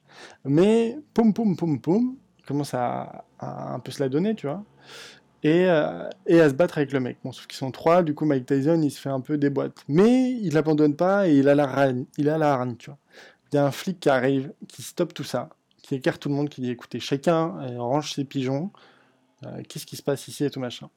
[0.45, 2.17] Mais, poum, poum, poum, poum,
[2.47, 4.65] commence à, un peu se la donner, tu vois.
[5.45, 7.19] Et, euh, et, à se battre avec le mec.
[7.23, 9.51] Bon, sauf qu'ils sont trois, du coup Mike Tyson il se fait un peu des
[9.51, 9.85] boîtes.
[9.87, 12.99] Mais il l'abandonne pas et il a la rane, il a la rane, tu vois.
[13.53, 15.51] Il y a un flic qui arrive, qui stoppe tout ça,
[15.83, 18.71] qui écarte tout le monde, qui dit écoutez, chacun euh, range ses pigeons,
[19.47, 20.91] euh, qu'est-ce qui se passe ici et tout machin.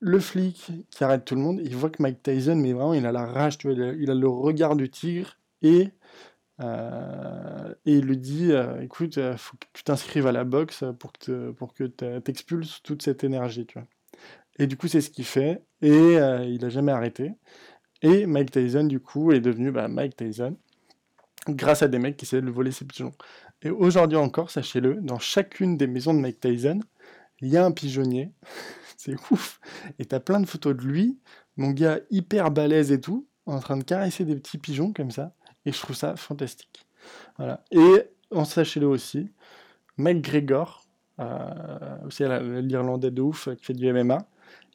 [0.00, 3.06] Le flic qui arrête tout le monde, il voit que Mike Tyson, mais vraiment il
[3.06, 5.90] a la rage, tu vois, il a le regard du tigre et
[6.60, 10.84] euh, et il lui dit euh, écoute, euh, faut que tu t'inscrives à la boxe
[10.98, 13.66] pour que, pour que tu expulses toute cette énergie.
[13.66, 13.88] Tu vois.
[14.58, 15.62] Et du coup, c'est ce qu'il fait.
[15.82, 17.32] Et il n'a jamais arrêté.
[18.02, 20.56] Et Mike Tyson, du coup, est devenu bah, Mike Tyson
[21.48, 23.12] grâce à des mecs qui essaient de voler ses pigeons.
[23.62, 26.80] Et aujourd'hui encore, sachez-le, dans chacune des maisons de Mike Tyson,
[27.40, 28.30] il y a un pigeonnier.
[28.96, 29.60] c'est ouf.
[29.98, 31.18] Et t'as plein de photos de lui,
[31.56, 35.34] mon gars hyper balèze et tout, en train de caresser des petits pigeons comme ça.
[35.66, 36.86] Et je trouve ça fantastique.
[37.38, 37.62] Voilà.
[37.70, 39.30] Et en sachez-le aussi,
[39.96, 40.84] McGregor,
[41.20, 42.24] euh, aussi
[42.62, 44.26] l'Irlandais de ouf qui fait du MMA,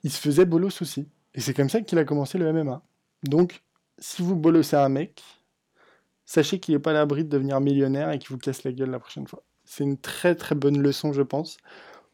[0.03, 1.07] il se faisait bolos aussi.
[1.33, 2.81] Et c'est comme ça qu'il a commencé le MMA.
[3.23, 3.61] Donc,
[3.97, 5.21] si vous bolossez un mec,
[6.25, 8.89] sachez qu'il n'est pas à l'abri de devenir millionnaire et qu'il vous casse la gueule
[8.89, 9.43] la prochaine fois.
[9.65, 11.57] C'est une très très bonne leçon, je pense.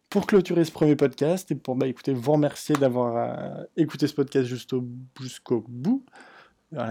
[0.09, 4.13] Pour clôturer ce premier podcast et pour bah, écoutez, vous remercier d'avoir euh, écouté ce
[4.13, 4.81] podcast jusqu'au
[5.67, 6.05] bout.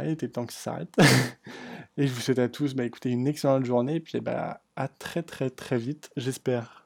[0.04, 0.94] Il était temps que ça s'arrête.
[1.96, 3.96] et je vous souhaite à tous, bah, écoutez, une excellente journée.
[3.96, 6.83] Et puis, bah, à très, très, très vite, j'espère.